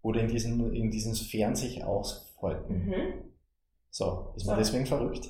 oder 0.02 0.20
in 0.22 0.28
diesen, 0.28 0.72
in 0.72 0.90
diesen 0.90 1.14
Sphären 1.14 1.56
sich 1.56 1.84
aushalten. 1.84 2.88
So, 3.90 4.34
ist 4.36 4.46
man 4.46 4.56
so. 4.56 4.60
deswegen 4.60 4.86
verrückt? 4.86 5.28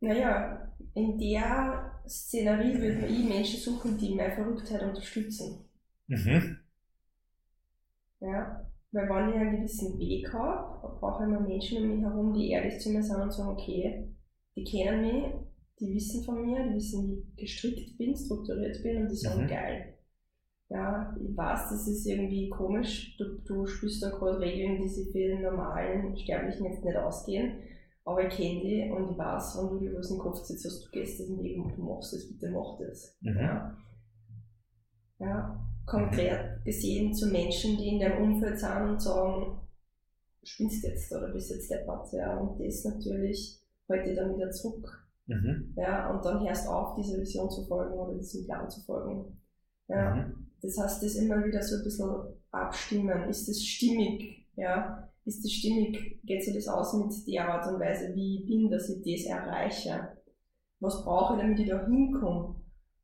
Naja, 0.00 0.72
in 0.94 1.18
der 1.18 2.00
Szenerie 2.06 2.78
würde 2.78 3.00
man 3.00 3.10
ich 3.10 3.28
Menschen 3.28 3.60
suchen, 3.60 3.98
die 3.98 4.14
meine 4.14 4.34
Verrücktheit 4.34 4.82
unterstützen. 4.82 5.64
Mhm. 6.06 6.58
Ja, 8.20 8.66
weil 8.92 9.08
wenn 9.08 9.28
ich 9.30 9.36
einen 9.36 9.56
gewissen 9.56 9.98
Weg 9.98 10.32
habe, 10.32 10.98
brauche 10.98 11.24
ich 11.24 11.28
immer 11.28 11.40
Menschen 11.40 11.82
um 11.82 11.88
mich 11.88 12.04
herum, 12.04 12.32
die 12.32 12.50
ehrlich 12.50 12.80
zu 12.80 12.90
mir 12.90 13.02
sind 13.02 13.20
und 13.20 13.32
sagen, 13.32 13.50
okay, 13.50 14.08
die 14.54 14.64
kennen 14.64 15.00
mich, 15.00 15.24
die 15.80 15.94
wissen 15.94 16.24
von 16.24 16.46
mir, 16.46 16.64
die 16.64 16.76
wissen, 16.76 17.08
wie 17.08 17.20
ich 17.20 17.36
gestrickt 17.36 17.98
bin, 17.98 18.16
strukturiert 18.16 18.82
bin 18.82 19.02
und 19.02 19.10
die 19.10 19.16
sagen, 19.16 19.42
mhm. 19.44 19.48
geil. 19.48 19.95
Ja, 20.68 21.16
ich 21.22 21.36
weiß, 21.36 21.70
das 21.70 21.86
ist 21.86 22.06
irgendwie 22.06 22.48
komisch, 22.48 23.16
du, 23.18 23.38
du 23.46 23.66
spürst 23.66 24.02
da 24.02 24.10
gerade 24.10 24.40
Regeln, 24.40 24.82
die 24.82 24.88
sich 24.88 25.12
für 25.12 25.18
den 25.18 25.42
normalen 25.42 26.16
Sterblichen 26.16 26.66
jetzt 26.66 26.84
nicht 26.84 26.96
ausgehen 26.96 27.58
aber 28.06 28.24
ich 28.24 28.36
kenne 28.36 28.60
die 28.60 28.88
und 28.88 29.10
ich 29.10 29.18
weiß, 29.18 29.58
wenn 29.58 29.68
du 29.68 29.78
dir 29.80 29.98
was 29.98 30.10
in 30.10 30.16
den 30.16 30.22
Kopf 30.22 30.38
setzt, 30.38 30.64
hast, 30.64 30.84
du 30.84 31.42
Weg 31.42 31.58
und 31.58 31.76
du 31.76 31.82
machst 31.82 32.12
das, 32.12 32.28
bitte 32.28 32.50
mach 32.52 32.78
das. 32.78 33.16
Mhm. 33.20 33.36
Ja. 33.36 33.76
ja. 35.18 35.68
Konkret 35.86 36.64
gesehen 36.64 37.12
zu 37.12 37.26
Menschen, 37.26 37.76
die 37.76 37.88
in 37.88 38.00
deinem 38.00 38.22
Umfeld 38.22 38.60
sind 38.60 38.90
und 38.90 39.02
sagen, 39.02 39.60
spinnst 40.44 40.84
jetzt 40.84 41.12
oder 41.12 41.32
bist 41.32 41.50
jetzt 41.50 41.68
deppert, 41.68 42.12
ja, 42.12 42.36
und 42.38 42.60
das 42.60 42.84
natürlich 42.84 43.60
heute 43.88 44.14
dann 44.14 44.36
wieder 44.36 44.50
zurück. 44.50 45.04
Mhm. 45.26 45.74
Ja, 45.76 46.10
und 46.10 46.24
dann 46.24 46.46
hörst 46.46 46.66
du 46.66 46.70
auf, 46.70 46.94
dieser 46.94 47.18
Vision 47.20 47.50
zu 47.50 47.64
folgen 47.66 47.94
oder 47.94 48.14
diesem 48.14 48.44
Plan 48.44 48.70
zu 48.70 48.80
folgen. 48.82 49.36
Ja. 49.88 50.14
Mhm. 50.14 50.45
Das 50.62 50.78
heißt, 50.78 51.02
das 51.02 51.16
immer 51.16 51.44
wieder 51.44 51.62
so 51.62 51.76
ein 51.76 51.84
bisschen 51.84 52.10
abstimmen. 52.50 53.28
Ist 53.28 53.48
das 53.48 53.62
stimmig? 53.62 54.46
Ja 54.56 55.06
ist 55.26 55.44
das 55.44 55.52
stimmig, 55.52 56.20
geht 56.24 56.44
sich 56.44 56.54
das 56.54 56.68
aus 56.68 56.94
mit 56.94 57.26
der 57.26 57.48
Art 57.48 57.66
und 57.66 57.80
Weise, 57.80 58.14
wie 58.14 58.38
ich 58.38 58.46
bin, 58.46 58.70
dass 58.70 58.88
ich 58.88 59.02
das 59.02 59.26
erreiche? 59.26 60.08
Was 60.78 61.04
brauche 61.04 61.34
ich, 61.34 61.40
damit 61.40 61.58
ich 61.58 61.68
da 61.68 61.84
hinkomme? 61.84 62.54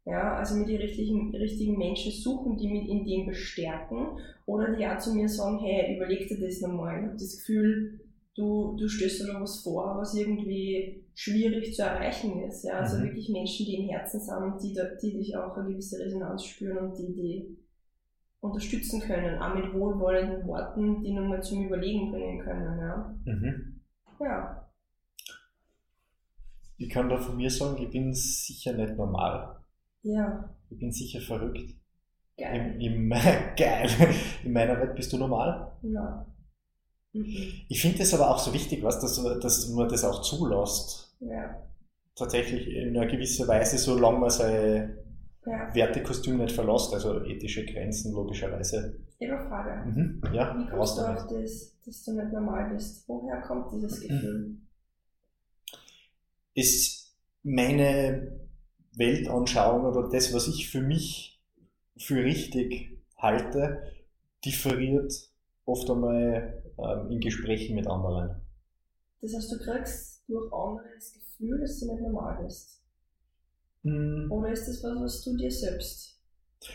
Ja, 0.05 0.37
also 0.37 0.57
mir 0.57 0.67
die 0.67 0.77
richtigen, 0.77 1.35
richtigen 1.35 1.79
Menschen 1.79 2.13
suchen, 2.13 2.57
die 2.57 2.69
mich 2.69 2.89
in 2.89 3.05
dem 3.05 3.27
bestärken 3.27 4.19
oder 4.47 4.75
die 4.75 4.87
auch 4.87 4.99
zu 4.99 5.15
mir 5.15 5.29
sagen, 5.29 5.61
hey, 5.61 5.97
überleg 5.97 6.29
dir 6.29 6.41
das 6.41 6.61
nochmal. 6.61 6.99
Ich 6.99 7.05
habe 7.05 7.13
das 7.15 7.37
Gefühl, 7.39 8.01
du, 8.35 8.77
du 8.79 8.89
stößt 8.89 9.23
dir 9.23 9.33
da 9.33 9.41
was 9.41 9.61
vor, 9.61 9.97
was 9.99 10.15
irgendwie 10.15 11.05
schwierig 11.15 11.75
zu 11.75 11.83
erreichen 11.83 12.43
ist. 12.43 12.65
Ja, 12.65 12.79
also 12.79 12.99
mhm. 12.99 13.05
wirklich 13.05 13.29
Menschen, 13.29 13.67
die 13.67 13.77
im 13.77 13.89
Herzen 13.89 14.21
sind, 14.21 14.63
die, 14.63 14.75
die 15.03 15.19
dich 15.19 15.37
auch 15.37 15.57
eine 15.57 15.69
gewisse 15.69 15.99
Resonanz 15.99 16.45
spüren 16.45 16.91
und 16.91 16.99
die, 16.99 17.13
die 17.15 17.59
unterstützen 18.41 19.01
können, 19.01 19.41
auch 19.41 19.55
mit 19.55 19.73
wohlwollenden 19.73 20.47
Worten, 20.47 21.03
die 21.03 21.13
nochmal 21.13 21.43
zum 21.43 21.65
Überlegen 21.65 22.11
bringen 22.11 22.41
können. 22.41 22.79
Ja. 22.79 23.15
Mhm. 23.25 23.81
ja. 24.21 24.69
Ich 26.77 26.91
kann 26.91 27.09
da 27.09 27.17
von 27.17 27.37
mir 27.37 27.51
sagen, 27.51 27.81
ich 27.81 27.91
bin 27.91 28.13
sicher 28.13 28.73
nicht 28.73 28.97
normal. 28.97 29.57
Ja. 30.03 30.53
Ich 30.71 30.79
bin 30.79 30.91
sicher 30.91 31.21
verrückt. 31.21 31.77
Geil. 32.37 32.77
Im, 32.81 33.11
im, 33.11 33.11
geil. 33.57 33.89
In 34.43 34.53
meiner 34.53 34.81
Welt 34.81 34.97
bist 34.97 35.13
du 35.13 35.19
normal? 35.19 35.71
Ja. 35.83 36.27
Mhm. 37.13 37.53
Ich 37.69 37.81
finde 37.81 38.03
es 38.03 38.15
aber 38.15 38.31
auch 38.31 38.39
so 38.39 38.53
wichtig, 38.53 38.83
was, 38.83 39.01
dass, 39.01 39.23
dass 39.41 39.69
man 39.69 39.89
das 39.89 40.05
auch 40.05 40.23
zulässt. 40.23 41.15
Ja. 41.21 41.63
Tatsächlich 42.15 42.69
in 42.69 42.97
einer 42.97 43.07
gewissen 43.07 43.47
Weise, 43.49 43.79
solange 43.79 44.19
man 44.19 44.31
seine 44.31 44.99
ja. 45.47 45.75
Wertekostüm 45.75 46.39
nicht 46.39 46.55
verlässt, 46.55 46.93
also 46.93 47.25
ethische 47.25 47.65
Grenzen 47.65 48.13
logischerweise. 48.13 49.01
Ihre 49.19 49.39
Frage. 49.39 49.91
Mhm. 49.91 50.23
Ja, 50.33 50.57
Wie 50.57 50.71
kommst 50.71 50.99
du 50.99 51.03
auf 51.03 51.27
das, 51.29 51.77
dass 51.85 52.05
du 52.05 52.13
nicht 52.13 52.33
normal 52.33 52.71
bist? 52.73 53.05
Woher 53.09 53.41
kommt 53.41 53.73
dieses 53.73 54.03
mhm. 54.03 54.09
Gefühl? 54.09 54.57
Ist 56.55 57.17
meine 57.43 58.41
Weltanschauung 58.97 59.85
oder 59.85 60.09
das, 60.09 60.35
was 60.35 60.49
ich 60.49 60.71
für 60.71 60.83
mich 60.83 61.41
für 61.97 62.23
richtig 62.23 62.99
halte, 63.17 63.83
differiert 64.45 65.13
oft 65.65 65.89
einmal 65.89 66.62
ähm, 66.79 67.11
in 67.11 67.21
Gesprächen 67.21 67.75
mit 67.75 67.87
anderen. 67.87 68.41
Das 69.21 69.35
heißt, 69.35 69.53
du 69.53 69.59
kriegst 69.59 70.25
durch 70.29 70.53
andere 70.53 70.87
das 70.95 71.13
Gefühl, 71.15 71.61
dass 71.61 71.79
du 71.79 71.93
nicht 71.93 72.03
normal 72.03 72.43
bist. 72.43 72.83
Mhm. 73.83 74.31
Oder 74.31 74.53
ist 74.53 74.67
das 74.67 74.83
was, 74.83 75.01
was 75.01 75.23
du 75.23 75.37
dir 75.37 75.51
selbst? 75.51 76.21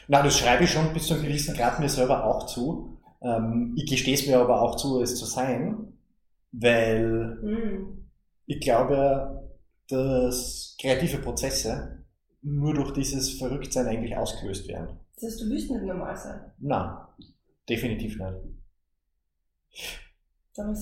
Na, 0.08 0.22
das 0.22 0.38
schreibe 0.38 0.66
ich 0.66 0.72
schon 0.72 0.94
bis 0.94 1.08
zu 1.08 1.14
einem 1.14 1.24
gewissen 1.24 1.56
Grad 1.56 1.80
mir 1.80 1.90
selber 1.90 2.26
auch 2.26 2.46
zu. 2.46 3.00
Ähm, 3.22 3.74
ich 3.78 3.90
gestehe 3.90 4.16
es 4.16 4.28
mir 4.28 4.40
aber 4.40 4.62
auch 4.62 4.76
zu, 4.76 5.02
es 5.02 5.16
zu 5.16 5.26
sein, 5.26 5.94
weil 6.52 7.40
mhm. 7.42 8.10
ich 8.46 8.60
glaube, 8.60 9.50
dass 9.90 10.76
kreative 10.80 11.20
Prozesse 11.20 12.04
nur 12.42 12.74
durch 12.74 12.92
dieses 12.92 13.34
Verrücktsein 13.34 13.88
eigentlich 13.88 14.16
ausgelöst 14.16 14.68
werden. 14.68 15.00
Das 15.16 15.32
heißt, 15.32 15.42
du 15.42 15.50
willst 15.50 15.72
nicht 15.72 15.84
normal 15.84 16.16
sein? 16.16 16.52
Nein, 16.60 16.98
definitiv 17.68 18.18
nicht. 18.20 18.57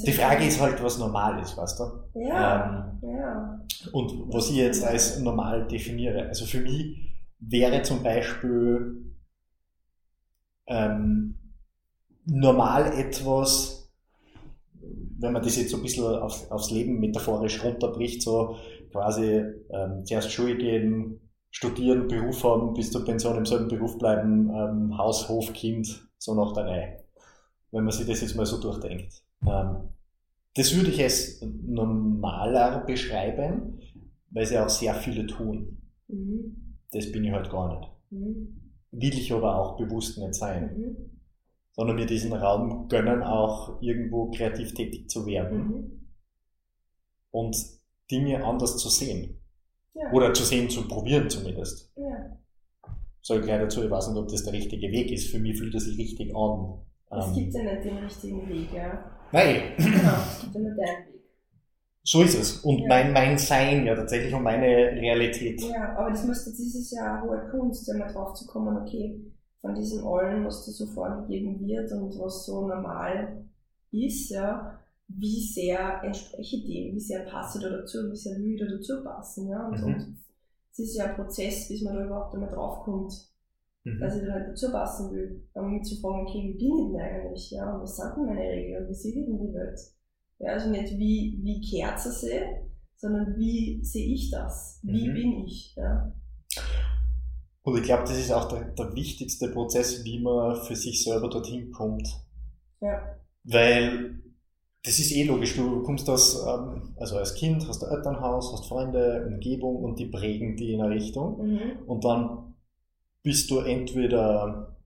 Die 0.06 0.12
Frage 0.14 0.46
ist 0.46 0.62
halt, 0.62 0.82
was 0.82 0.98
normal 0.98 1.42
ist, 1.42 1.58
weißt 1.58 1.80
du? 1.80 2.20
Ja, 2.20 2.98
ähm, 3.04 3.10
ja. 3.10 3.66
Und 3.92 4.34
was 4.34 4.50
ich 4.50 4.56
jetzt 4.56 4.86
als 4.86 5.20
normal 5.20 5.68
definiere. 5.68 6.28
Also 6.28 6.46
für 6.46 6.62
mich 6.62 7.14
wäre 7.40 7.82
zum 7.82 8.02
Beispiel 8.02 9.14
ähm, 10.68 11.38
normal 12.26 12.98
etwas, 12.98 13.92
wenn 15.20 15.34
man 15.34 15.44
das 15.44 15.58
jetzt 15.58 15.72
so 15.72 15.78
ein 15.78 15.84
bisschen 15.84 16.06
auf, 16.06 16.50
aufs 16.52 16.72
Leben 16.72 17.00
metaphorisch 17.00 17.64
runterbricht, 17.64 18.22
so 18.22 18.56
quasi 18.92 19.44
ähm, 19.70 20.06
zuerst 20.06 20.32
Schule 20.32 20.58
gehen, 20.58 21.20
studieren, 21.52 22.08
Beruf 22.08 22.44
haben, 22.44 22.74
bis 22.74 22.92
zur 22.92 23.04
Pension 23.04 23.38
im 23.38 23.46
selben 23.46 23.68
Beruf 23.68 23.98
bleiben, 23.98 24.50
ähm, 24.50 24.98
Haus, 24.98 25.28
Hof, 25.28 25.52
Kind, 25.54 26.08
so 26.18 26.34
nach 26.34 26.54
der 26.54 26.66
Reihe. 26.66 27.05
Wenn 27.76 27.84
man 27.84 27.92
sich 27.92 28.08
das 28.08 28.22
jetzt 28.22 28.38
mal 28.38 28.46
so 28.46 28.58
durchdenkt. 28.62 29.22
Ähm, 29.46 29.90
das 30.56 30.74
würde 30.74 30.92
ich 30.92 31.04
als 31.04 31.42
normaler 31.42 32.86
beschreiben, 32.86 33.82
weil 34.30 34.46
sie 34.46 34.58
auch 34.58 34.70
sehr 34.70 34.94
viele 34.96 35.28
tun. 35.28 35.82
Mhm. 36.08 36.78
Das 36.92 37.12
bin 37.12 37.26
ich 37.26 37.34
halt 37.34 37.50
gar 37.50 37.78
nicht. 37.78 37.92
Mhm. 38.12 38.72
Will 38.92 39.14
ich 39.14 39.34
aber 39.34 39.60
auch 39.60 39.76
bewusst 39.76 40.18
nicht 40.18 40.36
sein. 40.36 40.78
Mhm. 40.78 40.96
Sondern 41.74 41.98
mir 41.98 42.06
diesen 42.06 42.32
Raum 42.32 42.88
gönnen, 42.88 43.22
auch 43.22 43.82
irgendwo 43.82 44.32
kreativ 44.32 44.74
tätig 44.74 45.10
zu 45.10 45.26
werden. 45.26 45.68
Mhm. 45.68 46.08
Und 47.32 47.58
Dinge 48.10 48.42
anders 48.46 48.78
zu 48.78 48.88
sehen. 48.88 49.42
Ja. 49.96 50.14
Oder 50.14 50.34
zu 50.34 50.46
sehen, 50.46 50.70
zu 50.70 50.88
probieren 50.88 51.30
zumindest. 51.30 51.92
Ja. 51.98 52.40
Soll 53.20 53.42
gleich 53.42 53.60
dazu, 53.60 53.84
ich 53.84 53.92
weiß 53.92 54.08
nicht, 54.08 54.18
ob 54.18 54.30
das 54.30 54.46
der 54.46 54.54
richtige 54.54 54.90
Weg 54.94 55.12
ist. 55.12 55.30
Für 55.30 55.40
mich 55.40 55.58
fühlt 55.58 55.76
es 55.76 55.84
sich 55.84 55.98
richtig 55.98 56.34
an. 56.34 56.86
Es 57.12 57.28
ähm, 57.28 57.34
gibt 57.34 57.54
ja 57.54 57.64
nicht 57.64 57.86
den 57.86 57.98
richtigen 57.98 58.50
Weg, 58.50 58.74
ja. 58.74 59.12
Nein. 59.32 59.74
Genau, 59.78 60.18
es 60.32 60.42
gibt 60.42 60.56
immer 60.56 60.70
deinen 60.70 61.08
Weg. 61.08 61.16
So 62.04 62.22
ist 62.22 62.36
es. 62.36 62.58
Und 62.58 62.80
ja. 62.82 62.88
mein, 62.88 63.14
mein 63.14 63.38
Sein 63.38 63.86
ja 63.86 63.96
tatsächlich 63.96 64.34
und 64.34 64.44
meine 64.44 64.68
Realität. 64.68 65.60
Ja, 65.62 65.98
aber 65.98 66.12
das 66.12 66.26
muss 66.26 66.46
das 66.46 66.60
ist 66.60 66.92
ja 66.92 67.16
eine 67.16 67.24
hohe 67.24 67.50
Kunst, 67.50 67.90
einmal 67.90 68.14
drauf 68.14 68.34
zu 68.36 68.46
kommen, 68.46 68.78
okay, 68.78 69.20
von 69.62 69.74
diesem 69.74 70.06
allen, 70.06 70.46
was 70.46 70.66
da 70.66 70.72
so 70.72 70.86
vorgegeben 70.86 71.60
wird 71.68 71.92
und 71.92 72.20
was 72.20 72.46
so 72.46 72.68
normal 72.68 73.44
ist, 73.92 74.30
ja, 74.30 74.80
wie 75.08 75.42
sehr 75.42 76.02
entspreche 76.04 76.58
dem, 76.58 76.96
wie 76.96 77.00
sehr 77.00 77.22
passe 77.26 77.60
da 77.60 77.70
dazu, 77.70 78.12
wie 78.12 78.16
sehr 78.16 78.38
will 78.38 78.58
da 78.58 78.66
dazu 78.66 79.04
passen, 79.04 79.50
ja. 79.50 79.68
Und, 79.68 79.82
mhm. 79.82 79.86
und 79.86 80.18
es 80.72 80.80
ist 80.80 80.98
ja 80.98 81.06
ein 81.06 81.16
Prozess, 81.16 81.68
bis 81.68 81.82
man 81.82 81.96
da 81.96 82.06
überhaupt 82.06 82.36
einmal 82.36 82.52
draufkommt, 82.52 83.14
mhm. 83.86 84.00
dass 84.00 84.18
ich 84.18 84.26
da 84.26 84.34
halt 84.34 84.50
dazu 84.50 84.72
passen 84.72 85.12
will. 85.12 85.48
Um 85.54 85.72
mich 85.72 85.84
zu 85.84 85.96
fragen, 86.02 86.28
okay, 86.28 86.44
wie 86.44 86.58
bin 86.58 86.80
ich 86.80 86.92
denn 86.92 87.02
eigentlich? 87.02 87.52
Ja, 87.52 87.74
und 87.74 87.82
was 87.82 87.96
sind 87.96 88.12
denn 88.18 88.26
meine 88.26 88.42
Regeln? 88.42 88.90
Wie 88.90 88.94
sehe 88.94 89.12
ich 89.12 89.26
denn 89.26 89.40
die 89.40 89.54
Welt? 89.54 89.80
Ja, 90.40 90.52
also 90.52 90.70
nicht 90.70 90.92
wie, 90.98 91.40
wie 91.44 91.62
Kerze 91.62 92.12
sehe, 92.12 92.68
sondern 92.98 93.38
wie 93.38 93.84
sehe 93.84 94.14
ich 94.14 94.32
das? 94.32 94.80
Wie 94.84 95.08
mhm. 95.08 95.14
bin 95.14 95.46
ich? 95.46 95.74
Ja. 95.78 96.14
Und 97.64 97.78
ich 97.78 97.84
glaube, 97.84 98.04
das 98.04 98.20
ist 98.20 98.32
auch 98.32 98.48
der, 98.48 98.66
der 98.66 98.94
wichtigste 98.94 99.48
Prozess, 99.50 100.04
wie 100.04 100.22
man 100.22 100.56
für 100.64 100.76
sich 100.76 101.04
selber 101.04 101.30
dorthin 101.30 101.72
kommt. 101.72 102.08
Ja. 102.82 103.02
Weil 103.44 104.22
das 104.84 105.00
ist 105.00 105.12
eh 105.12 105.24
logisch, 105.24 105.56
du 105.56 105.82
kommst 105.82 106.08
aus, 106.10 106.46
ähm, 106.46 106.94
also 106.98 107.18
als 107.18 107.34
Kind, 107.34 107.68
hast 107.68 107.82
du 107.82 107.88
Elternhaus, 107.88 108.54
hast 108.54 108.68
Freunde, 108.68 109.26
Umgebung 109.28 109.78
und 109.78 109.98
die 109.98 110.06
prägen 110.06 110.58
die 110.58 110.74
in 110.74 110.82
eine 110.82 110.94
Richtung. 110.94 111.44
Mhm. 111.44 111.80
Und 111.88 112.04
dann 112.04 112.55
bist 113.26 113.50
du 113.50 113.58
entweder 113.58 114.78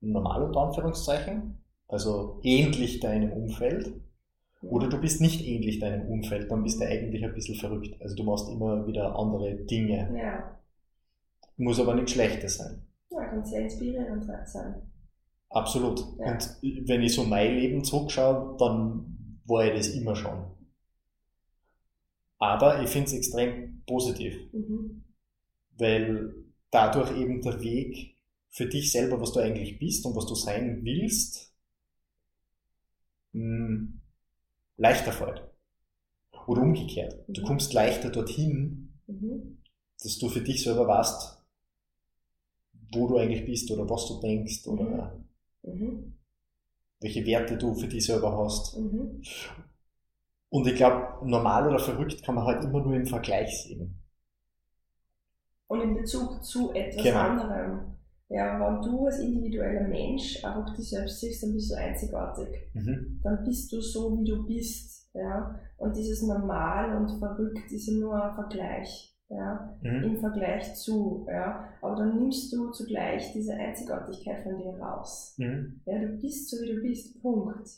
normal 0.00 0.42
unter 0.42 0.60
Anführungszeichen, 0.60 1.58
also 1.88 2.40
ähnlich 2.42 3.00
deinem 3.00 3.32
Umfeld, 3.32 3.88
mhm. 4.60 4.68
oder 4.68 4.88
du 4.88 5.00
bist 5.00 5.22
nicht 5.22 5.44
ähnlich 5.44 5.80
deinem 5.80 6.06
Umfeld, 6.08 6.50
dann 6.50 6.62
bist 6.62 6.78
du 6.78 6.84
eigentlich 6.84 7.24
ein 7.24 7.32
bisschen 7.32 7.56
verrückt. 7.56 8.00
Also 8.02 8.14
du 8.14 8.22
machst 8.22 8.50
immer 8.50 8.86
wieder 8.86 9.18
andere 9.18 9.54
Dinge. 9.64 10.14
Ja. 10.14 10.58
Muss 11.56 11.80
aber 11.80 11.94
nicht 11.94 12.10
Schlechtes 12.10 12.58
sein. 12.58 12.82
Ja, 13.10 13.24
kann 13.24 13.44
sehr 13.44 13.62
inspirierend 13.62 14.24
sein. 14.44 14.82
Absolut. 15.48 16.00
Ja. 16.18 16.32
Und 16.32 16.58
wenn 16.86 17.02
ich 17.02 17.14
so 17.14 17.24
mein 17.24 17.54
Leben 17.54 17.82
zurückschaue, 17.82 18.56
dann 18.58 19.40
war 19.46 19.64
ich 19.64 19.74
das 19.74 19.88
immer 19.88 20.14
schon. 20.14 20.44
Aber 22.38 22.82
ich 22.82 22.90
finde 22.90 23.06
es 23.06 23.14
extrem 23.14 23.82
positiv, 23.86 24.36
mhm. 24.52 25.02
weil 25.78 26.34
dadurch 26.70 27.16
eben 27.16 27.42
der 27.42 27.60
Weg 27.60 28.16
für 28.50 28.66
dich 28.66 28.92
selber, 28.92 29.20
was 29.20 29.32
du 29.32 29.40
eigentlich 29.40 29.78
bist 29.78 30.04
und 30.06 30.16
was 30.16 30.26
du 30.26 30.34
sein 30.34 30.80
willst, 30.82 31.52
mh, 33.32 33.42
hm, 33.42 34.00
leichter 34.76 35.12
fällt. 35.12 35.42
Oder 36.46 36.62
umgekehrt. 36.62 37.28
Mhm. 37.28 37.34
Du 37.34 37.42
kommst 37.42 37.72
leichter 37.74 38.10
dorthin, 38.10 38.94
mhm. 39.06 39.58
dass 40.02 40.18
du 40.18 40.28
für 40.28 40.40
dich 40.40 40.62
selber 40.62 40.88
weißt, 40.88 41.38
wo 42.92 43.06
du 43.06 43.18
eigentlich 43.18 43.44
bist 43.44 43.70
oder 43.70 43.88
was 43.88 44.06
du 44.06 44.20
denkst 44.20 44.66
oder 44.66 45.14
mhm. 45.62 45.74
Mhm. 45.74 46.14
Welche 47.00 47.24
Werte 47.26 47.56
du 47.56 47.74
für 47.74 47.86
dich 47.86 48.06
selber 48.06 48.36
hast. 48.36 48.76
Mhm. 48.76 49.22
Und 50.50 50.66
ich 50.66 50.74
glaube, 50.74 51.26
normal 51.28 51.68
oder 51.68 51.78
verrückt 51.78 52.22
kann 52.24 52.34
man 52.34 52.44
halt 52.44 52.64
immer 52.64 52.80
nur 52.80 52.94
im 52.94 53.06
Vergleich 53.06 53.62
sehen. 53.62 53.97
Und 55.68 55.80
in 55.82 55.94
Bezug 55.94 56.44
zu 56.44 56.72
etwas 56.72 57.02
genau. 57.02 57.20
anderem. 57.20 57.80
Ja, 58.30 58.60
wenn 58.60 58.82
du 58.82 59.06
als 59.06 59.20
individueller 59.20 59.88
Mensch 59.88 60.44
einfach 60.44 60.74
dich 60.74 60.90
selbst 60.90 61.20
siehst, 61.20 61.42
dann 61.42 61.54
bist 61.54 61.70
du 61.70 61.76
einzigartig. 61.76 62.48
Mhm. 62.74 63.20
Dann 63.22 63.44
bist 63.44 63.72
du 63.72 63.80
so, 63.80 64.18
wie 64.18 64.24
du 64.24 64.46
bist. 64.46 65.08
Ja? 65.14 65.58
Und 65.78 65.96
dieses 65.96 66.22
Normal 66.22 66.96
und 66.96 67.18
verrückt 67.18 67.70
ist 67.70 67.86
ja 67.86 67.94
nur 67.94 68.22
ein 68.22 68.34
Vergleich 68.34 69.18
ja, 69.30 69.76
mhm. 69.82 70.04
im 70.04 70.20
Vergleich 70.20 70.74
zu, 70.74 71.26
ja, 71.30 71.68
aber 71.82 71.96
dann 71.96 72.18
nimmst 72.18 72.52
du 72.52 72.70
zugleich 72.70 73.32
diese 73.32 73.52
Einzigartigkeit 73.52 74.42
von 74.42 74.56
dir 74.56 74.78
raus. 74.78 75.34
Mhm. 75.38 75.80
Ja, 75.84 75.98
du 75.98 76.16
bist 76.18 76.48
so 76.48 76.56
wie 76.62 76.74
du 76.74 76.80
bist, 76.80 77.20
Punkt. 77.20 77.68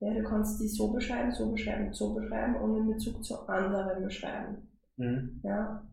Ja, 0.00 0.12
du 0.14 0.22
kannst 0.22 0.60
die 0.60 0.68
so 0.68 0.92
beschreiben, 0.92 1.32
so 1.32 1.50
beschreiben, 1.50 1.92
so 1.92 2.14
beschreiben 2.14 2.56
und 2.56 2.76
in 2.76 2.88
Bezug 2.88 3.22
zu 3.24 3.46
anderen 3.46 4.02
beschreiben. 4.02 4.68
Mhm. 4.96 5.40
Ja. 5.42 5.86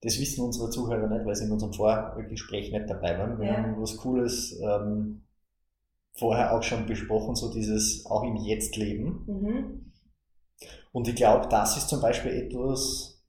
Das 0.00 0.20
wissen 0.20 0.44
unsere 0.44 0.70
Zuhörer 0.70 1.08
nicht, 1.08 1.26
weil 1.26 1.34
sie 1.34 1.46
in 1.46 1.52
unserem 1.52 1.72
Vorgespräch 1.72 2.70
nicht 2.72 2.88
dabei 2.88 3.18
waren. 3.18 3.38
Wir 3.40 3.46
ja. 3.46 3.56
haben 3.56 3.80
was 3.80 3.96
Cooles 3.96 4.58
ähm, 4.62 5.22
vorher 6.12 6.56
auch 6.56 6.62
schon 6.62 6.86
besprochen, 6.86 7.34
so 7.34 7.52
dieses 7.52 8.06
auch 8.06 8.22
im 8.22 8.36
Jetzt 8.36 8.76
leben. 8.76 9.24
Mhm. 9.26 9.92
Und 10.92 11.08
ich 11.08 11.14
glaube, 11.14 11.48
das 11.48 11.76
ist 11.76 11.88
zum 11.88 12.00
Beispiel 12.00 12.32
etwas, 12.32 13.22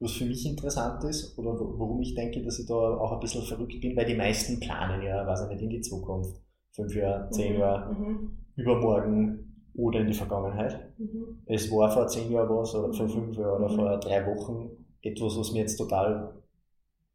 was 0.00 0.12
für 0.12 0.24
mich 0.24 0.44
interessant 0.46 1.04
ist 1.04 1.38
oder 1.38 1.52
warum 1.52 2.00
ich 2.00 2.14
denke, 2.14 2.42
dass 2.42 2.58
ich 2.58 2.66
da 2.66 2.74
auch 2.74 3.12
ein 3.12 3.20
bisschen 3.20 3.42
verrückt 3.42 3.80
bin, 3.80 3.96
weil 3.96 4.06
die 4.06 4.16
meisten 4.16 4.58
planen 4.60 5.02
ja, 5.02 5.26
weiß 5.26 5.42
ich 5.42 5.48
nicht, 5.48 5.62
in 5.62 5.70
die 5.70 5.80
Zukunft. 5.80 6.40
Fünf 6.72 6.94
Jahre, 6.94 7.28
zehn 7.30 7.54
mhm. 7.54 7.60
Jahre, 7.60 7.94
mhm. 7.94 8.38
übermorgen 8.56 9.52
oder 9.74 10.00
in 10.00 10.06
die 10.06 10.14
Vergangenheit. 10.14 10.92
Mhm. 10.98 11.42
Es 11.46 11.70
war 11.70 11.90
vor 11.90 12.06
zehn 12.08 12.32
Jahren 12.32 12.48
was 12.48 12.74
oder 12.74 12.92
vor 12.92 13.08
fünf 13.08 13.36
Jahren 13.36 13.62
oder 13.62 13.72
mhm. 13.72 13.76
vor 13.76 14.00
drei 14.00 14.26
Wochen 14.26 14.70
etwas, 15.02 15.36
was 15.36 15.52
mir 15.52 15.60
jetzt 15.60 15.76
total, 15.76 16.42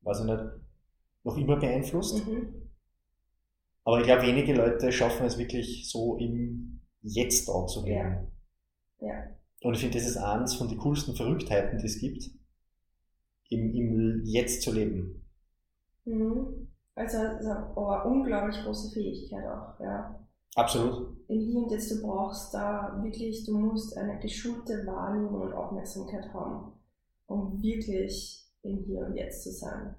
weiß 0.02 0.20
ich 0.22 0.26
nicht, 0.26 0.44
noch 1.24 1.38
immer 1.38 1.58
beeinflusst. 1.58 2.26
Mhm. 2.28 2.54
Aber 3.84 4.00
ich 4.00 4.06
glaube, 4.06 4.24
wenige 4.24 4.54
Leute 4.54 4.92
schaffen 4.92 5.26
es 5.26 5.38
wirklich 5.38 5.90
so 5.90 6.18
im 6.18 6.82
Jetzt 7.02 7.48
da 7.48 7.66
zu 7.68 7.86
leben. 7.86 8.28
Ja. 9.00 9.08
ja. 9.08 9.24
Und 9.62 9.74
ich 9.74 9.80
finde, 9.80 9.98
das 9.98 10.08
ist 10.08 10.18
eines 10.18 10.56
von 10.56 10.68
den 10.68 10.78
coolsten 10.78 11.16
Verrücktheiten, 11.16 11.80
die 11.80 11.86
es 11.86 12.00
gibt 12.00 12.30
im, 13.50 13.74
im 13.74 14.22
Jetzt 14.26 14.62
zu 14.62 14.74
leben. 14.74 15.26
Mhm. 16.06 16.68
Also, 16.96 17.18
also 17.18 17.50
eine 17.50 18.04
unglaublich 18.06 18.58
große 18.64 18.92
Fähigkeit 18.92 19.46
auch, 19.46 19.80
ja. 19.80 20.20
Absolut. 20.56 21.16
Im 21.28 21.40
Hier 21.40 21.60
und 21.60 21.72
Jetzt, 21.72 21.92
du 21.92 22.02
brauchst 22.02 22.54
da 22.54 23.00
wirklich, 23.04 23.46
du 23.46 23.56
musst 23.58 23.96
eine 23.96 24.20
geschulte 24.20 24.86
Wahrnehmung 24.88 25.42
und 25.42 25.54
Aufmerksamkeit 25.54 26.34
haben, 26.34 26.74
um 27.28 27.62
wirklich 27.62 28.46
im 28.64 28.84
Hier 28.86 29.06
und 29.06 29.16
Jetzt 29.16 29.44
zu 29.44 29.52
sein. 29.52 29.96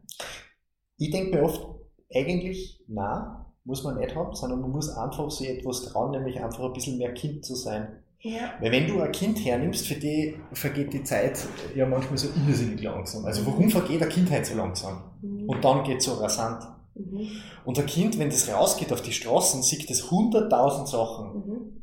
Ich 0.97 1.11
denke 1.11 1.37
mir 1.37 1.45
oft, 1.45 1.65
eigentlich, 2.13 2.83
na, 2.89 3.55
muss 3.65 3.85
man 3.85 3.99
nicht 3.99 4.15
haben, 4.15 4.35
sondern 4.35 4.61
man 4.63 4.71
muss 4.71 4.89
einfach 4.89 5.31
so 5.31 5.45
etwas 5.45 5.83
trauen, 5.83 6.11
nämlich 6.11 6.41
einfach 6.43 6.65
ein 6.65 6.73
bisschen 6.73 6.99
mehr 6.99 7.13
Kind 7.15 7.45
zu 7.45 7.55
sein. 7.55 8.03
Ja. 8.21 8.55
Weil 8.61 8.73
wenn 8.73 8.89
du 8.89 9.01
ein 9.01 9.13
Kind 9.13 9.45
hernimmst, 9.45 9.87
für 9.87 9.95
die 9.95 10.37
vergeht 10.53 10.93
die 10.93 11.05
Zeit 11.05 11.39
ja 11.77 11.87
manchmal 11.87 12.19
so 12.19 12.29
irrsinnig 12.49 12.83
langsam. 12.83 13.25
Also 13.25 13.47
warum 13.47 13.71
vergeht 13.71 14.03
eine 14.03 14.11
Kindheit 14.11 14.45
so 14.45 14.57
langsam? 14.57 15.13
Mhm. 15.23 15.49
Und 15.49 15.65
dann 15.65 15.85
geht 15.85 15.99
es 15.99 16.05
so 16.05 16.15
rasant. 16.15 16.65
Mhm. 16.95 17.29
Und 17.65 17.79
ein 17.79 17.87
Kind, 17.87 18.19
wenn 18.19 18.31
das 18.31 18.53
rausgeht 18.53 18.93
auf 18.93 19.03
die 19.03 19.13
Straßen, 19.13 19.63
sieht 19.63 19.89
das 19.89 20.11
hunderttausend 20.11 20.89
Sachen. 20.89 21.35
Mhm. 21.35 21.83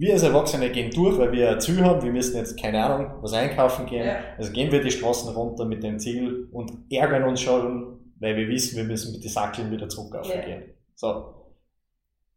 Wir 0.00 0.14
als 0.14 0.22
Erwachsene 0.22 0.70
gehen 0.70 0.90
durch, 0.90 1.18
weil 1.18 1.30
wir 1.30 1.50
ein 1.50 1.60
Ziel 1.60 1.84
haben, 1.84 2.02
wir 2.02 2.10
müssen 2.10 2.34
jetzt, 2.34 2.58
keine 2.58 2.82
Ahnung, 2.82 3.18
was 3.20 3.34
einkaufen 3.34 3.84
gehen. 3.84 4.06
Ja. 4.06 4.16
Also 4.38 4.50
gehen 4.50 4.72
wir 4.72 4.82
die 4.82 4.90
Straßen 4.90 5.30
runter 5.34 5.66
mit 5.66 5.82
dem 5.82 5.98
Ziel 5.98 6.48
und 6.52 6.72
ärgern 6.90 7.24
uns 7.24 7.42
schon, 7.42 7.98
weil 8.18 8.34
wir 8.34 8.48
wissen, 8.48 8.78
wir 8.78 8.84
müssen 8.84 9.12
mit 9.12 9.22
den 9.22 9.30
Sackeln 9.30 9.70
wieder 9.70 9.90
zurück 9.90 10.16
aufgehen. 10.16 10.62
Ja. 10.62 10.74
So. 10.94 11.34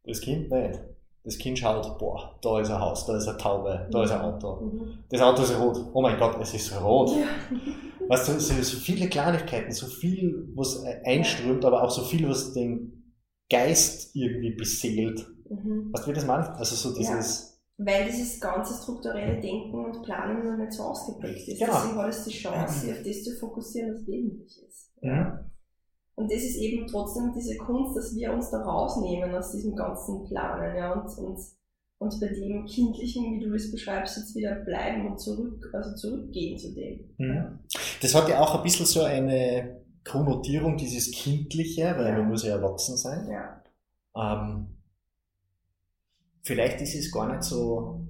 Das 0.04 0.20
Kind 0.20 0.52
nicht. 0.52 0.80
Das 1.24 1.38
Kind 1.38 1.58
schaut, 1.58 1.98
boah, 2.00 2.38
da 2.42 2.60
ist 2.60 2.70
ein 2.70 2.82
Haus, 2.82 3.06
da 3.06 3.16
ist 3.16 3.30
eine 3.30 3.38
Taube, 3.38 3.88
da 3.90 4.04
ist 4.04 4.12
ein 4.12 4.20
Auto. 4.20 4.60
Mhm. 4.60 4.98
Das 5.10 5.22
Auto 5.22 5.44
ist 5.44 5.58
rot. 5.58 5.78
Oh 5.94 6.02
mein 6.02 6.20
Gott, 6.20 6.36
es 6.42 6.54
ist 6.54 6.82
rot. 6.82 7.12
Ja. 7.12 7.28
Weißt 8.10 8.28
du, 8.28 8.34
es 8.34 8.50
sind 8.50 8.62
so 8.66 8.76
viele 8.76 9.08
Kleinigkeiten, 9.08 9.72
so 9.72 9.88
viel, 9.88 10.50
was 10.54 10.84
einströmt, 11.06 11.64
aber 11.64 11.82
auch 11.82 11.92
so 11.92 12.02
viel, 12.02 12.28
was 12.28 12.52
den 12.52 13.14
Geist 13.50 14.14
irgendwie 14.18 14.54
beseelt. 14.54 15.26
Mhm. 15.50 15.94
Weißt 15.94 16.06
du, 16.06 16.12
wie 16.12 16.16
das 16.16 16.26
meint? 16.26 16.50
Also 16.50 16.76
so 16.76 16.94
dieses... 16.94 17.53
Ja. 17.78 17.86
Weil 17.86 18.06
dieses 18.06 18.40
ganze 18.40 18.82
strukturelle 18.82 19.40
Denken 19.42 19.74
und 19.74 20.04
Planen 20.04 20.46
noch 20.46 20.58
nicht 20.58 20.74
so 20.74 20.84
ausgeprägt 20.84 21.48
ist. 21.48 21.60
Genau. 21.60 21.74
Deswegen 21.74 21.98
hat 21.98 22.10
es 22.10 22.24
die 22.26 22.32
Chance, 22.32 22.80
sich 22.80 22.92
auf 22.92 23.04
das 23.04 23.24
zu 23.24 23.32
fokussieren, 23.40 23.94
was 23.94 24.08
wesentlich 24.08 24.64
ist. 24.68 24.92
Ja. 25.02 25.44
Und 26.16 26.32
das 26.32 26.44
ist 26.44 26.58
eben 26.58 26.86
trotzdem 26.88 27.34
diese 27.36 27.58
Kunst, 27.58 27.98
dass 27.98 28.16
wir 28.16 28.34
uns 28.34 28.52
da 28.52 28.62
rausnehmen 28.62 29.34
aus 29.34 29.52
diesem 29.52 29.76
ganzen 29.76 30.24
Planen, 30.26 30.76
ja, 30.76 30.94
und, 30.94 31.18
und, 31.18 31.40
und 31.98 32.20
bei 32.20 32.28
dem 32.28 32.66
Kindlichen, 32.66 33.34
wie 33.34 33.44
du 33.44 33.54
es 33.56 33.72
beschreibst, 33.72 34.18
jetzt 34.18 34.36
wieder 34.36 34.56
bleiben 34.64 35.08
und 35.08 35.20
zurück, 35.20 35.72
also 35.74 35.96
zurückgehen 35.96 36.58
zu 36.60 36.74
dem. 36.76 37.16
Mhm. 37.18 37.60
Das 38.02 38.14
hat 38.14 38.30
ja 38.30 38.40
auch 38.42 38.56
ein 38.56 38.64
bisschen 38.64 38.86
so 38.86 39.02
eine 39.02 39.82
Konnotierung, 40.06 40.78
dieses 40.78 41.10
Kindliche, 41.12 41.96
weil 41.98 42.10
ja. 42.10 42.18
man 42.20 42.30
muss 42.30 42.44
ja 42.44 42.58
erwachsen 42.58 42.96
sein. 42.96 43.28
Ja. 43.32 43.64
Ähm, 44.16 44.68
vielleicht 46.44 46.82
ist 46.82 46.96
es 46.96 47.12
gar 47.12 47.32
nicht 47.32 47.44
so, 47.44 48.08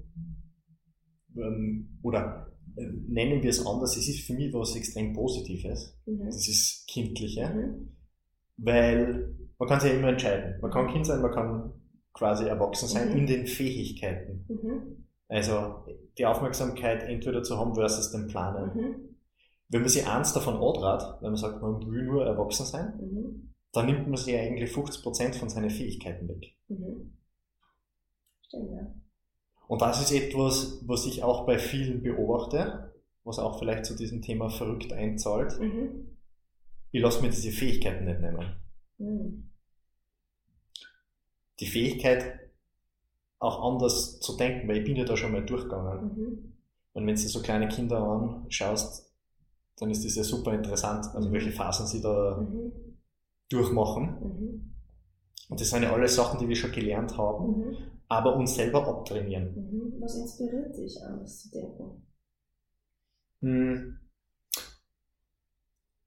ähm, 1.36 1.98
oder 2.02 2.52
äh, 2.76 2.86
nennen 3.08 3.42
wir 3.42 3.50
es 3.50 3.64
anders, 3.64 3.96
es 3.96 4.08
ist 4.08 4.26
für 4.26 4.34
mich 4.34 4.52
was 4.52 4.76
extrem 4.76 5.12
Positives, 5.12 5.98
mhm. 6.06 6.30
dieses 6.30 6.84
Kindliche. 6.88 7.48
Mhm. 7.48 7.96
Weil 8.56 9.34
man 9.58 9.68
kann 9.68 9.80
sich 9.80 9.90
ja 9.90 9.98
immer 9.98 10.08
entscheiden. 10.08 10.60
Man 10.60 10.70
kann 10.70 10.92
Kind 10.92 11.06
sein, 11.06 11.22
man 11.22 11.32
kann 11.32 11.72
quasi 12.12 12.44
erwachsen 12.44 12.88
sein 12.88 13.10
mhm. 13.10 13.18
in 13.18 13.26
den 13.26 13.46
Fähigkeiten. 13.46 14.44
Mhm. 14.48 15.06
Also 15.28 15.84
die 16.18 16.26
Aufmerksamkeit 16.26 17.02
entweder 17.02 17.42
zu 17.42 17.58
haben 17.58 17.74
versus 17.74 18.12
den 18.12 18.28
Planen. 18.28 18.76
Mhm. 18.76 19.16
Wenn 19.68 19.80
man 19.80 19.88
sich 19.88 20.06
eins 20.06 20.32
davon 20.32 20.56
antrat, 20.56 21.20
wenn 21.22 21.30
man 21.30 21.36
sagt, 21.36 21.60
man 21.62 21.80
will 21.90 22.04
nur 22.04 22.24
erwachsen 22.24 22.66
sein, 22.66 22.94
mhm. 23.00 23.54
dann 23.72 23.86
nimmt 23.86 24.06
man 24.06 24.16
sich 24.16 24.36
eigentlich 24.36 24.70
50% 24.70 25.34
von 25.34 25.48
seinen 25.48 25.70
Fähigkeiten 25.70 26.28
weg. 26.28 26.54
Mhm. 26.68 27.16
Stimmt, 28.54 28.70
ja. 28.72 28.94
Und 29.66 29.82
das 29.82 30.00
ist 30.00 30.12
etwas, 30.12 30.80
was 30.86 31.06
ich 31.06 31.22
auch 31.22 31.46
bei 31.46 31.58
vielen 31.58 32.02
beobachte, 32.02 32.92
was 33.24 33.38
auch 33.38 33.58
vielleicht 33.58 33.86
zu 33.86 33.96
diesem 33.96 34.22
Thema 34.22 34.50
verrückt 34.50 34.92
einzahlt. 34.92 35.58
Mhm 35.60 36.14
ich 36.94 37.02
lasse 37.02 37.22
mir 37.22 37.30
diese 37.30 37.50
Fähigkeiten 37.50 38.04
nicht 38.04 38.20
nehmen. 38.20 38.54
Mhm. 38.98 39.50
Die 41.58 41.66
Fähigkeit, 41.66 42.38
auch 43.40 43.68
anders 43.68 44.20
zu 44.20 44.36
denken, 44.36 44.68
weil 44.68 44.76
ich 44.78 44.84
bin 44.84 44.94
ja 44.94 45.04
da 45.04 45.16
schon 45.16 45.32
mal 45.32 45.44
durchgegangen. 45.44 46.04
Mhm. 46.04 46.52
Und 46.92 47.06
wenn 47.06 47.16
du 47.16 47.20
so 47.20 47.42
kleine 47.42 47.66
Kinder 47.66 47.98
anschaust, 47.98 49.12
dann 49.76 49.90
ist 49.90 50.04
das 50.04 50.14
ja 50.14 50.22
super 50.22 50.54
interessant, 50.54 51.06
also 51.16 51.32
welche 51.32 51.50
Phasen 51.50 51.88
sie 51.88 52.00
da 52.00 52.36
Mhm. 52.36 52.70
durchmachen. 53.48 54.04
Mhm. 54.20 54.74
Und 55.48 55.60
das 55.60 55.70
sind 55.70 55.82
ja 55.82 55.92
alles 55.92 56.14
Sachen, 56.14 56.38
die 56.38 56.48
wir 56.48 56.54
schon 56.54 56.70
gelernt 56.70 57.18
haben, 57.18 57.58
Mhm. 57.58 57.76
Aber 58.08 58.36
uns 58.36 58.54
selber 58.54 58.86
abtrainieren. 58.86 59.54
Mhm. 59.54 60.00
Was 60.00 60.16
inspiriert 60.16 60.76
dich, 60.76 61.00
anders 61.02 61.40
zu 61.42 61.50
denken? 61.50 62.06
Hm. 63.40 63.98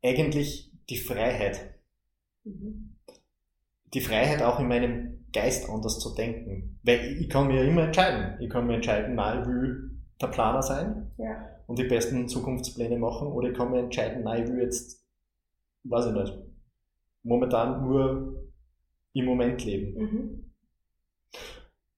Eigentlich 0.03 0.71
die 0.89 0.97
Freiheit. 0.97 1.75
Mhm. 2.43 2.95
Die 3.93 4.01
Freiheit 4.01 4.41
auch 4.41 4.59
in 4.59 4.67
meinem 4.67 5.25
Geist 5.33 5.69
anders 5.69 5.99
zu 5.99 6.13
denken. 6.13 6.79
Weil 6.83 7.17
ich 7.19 7.29
kann 7.29 7.47
mir 7.47 7.63
immer 7.63 7.83
entscheiden. 7.83 8.41
Ich 8.41 8.49
kann 8.49 8.67
mir 8.67 8.75
entscheiden, 8.75 9.15
nein, 9.15 9.41
ich 9.41 9.47
will 9.47 9.91
der 10.21 10.27
Planer 10.27 10.61
sein 10.61 11.11
Ja. 11.17 11.45
und 11.67 11.77
die 11.77 11.83
besten 11.83 12.27
Zukunftspläne 12.27 12.97
machen, 12.97 13.27
oder 13.27 13.49
ich 13.49 13.57
kann 13.57 13.71
mir 13.71 13.79
entscheiden, 13.79 14.23
nein, 14.23 14.43
ich 14.43 14.49
will 14.49 14.61
jetzt, 14.61 15.05
weiß 15.83 16.07
ich 16.07 16.13
nicht, 16.13 16.33
momentan 17.23 17.83
nur 17.83 18.47
im 19.13 19.25
Moment 19.25 19.63
leben. 19.63 19.97
Mhm. 19.99 20.51